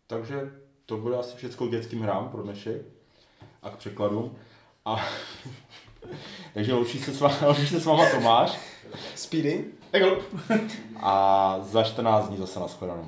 [0.08, 0.52] Takže
[0.86, 2.82] to bude asi všechno k dětským hrám pro dnešek
[3.62, 4.36] a k překladům.
[4.86, 5.06] A
[6.54, 8.60] takže loučí se s váma, loučí se s váma Tomáš
[9.16, 9.66] Speedy?
[10.96, 13.08] A za 14 dní zase na shledanou.